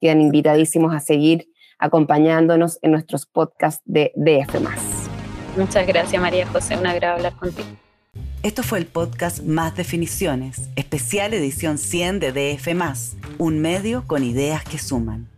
Quedan 0.00 0.22
invitadísimos 0.22 0.94
a 0.94 1.00
seguir 1.00 1.50
acompañándonos 1.78 2.78
en 2.80 2.92
nuestros 2.92 3.26
podcasts 3.26 3.82
de 3.84 4.10
DF. 4.16 4.58
Muchas 5.58 5.86
gracias, 5.86 6.22
María 6.22 6.46
José. 6.46 6.78
Un 6.78 6.86
agrado 6.86 7.16
hablar 7.16 7.34
contigo. 7.34 7.83
Esto 8.44 8.62
fue 8.62 8.78
el 8.78 8.84
podcast 8.84 9.42
Más 9.42 9.74
Definiciones, 9.74 10.68
especial 10.76 11.32
edición 11.32 11.78
100 11.78 12.20
de 12.20 12.30
DF, 12.30 12.68
un 13.38 13.58
medio 13.58 14.06
con 14.06 14.22
ideas 14.22 14.62
que 14.64 14.76
suman. 14.76 15.33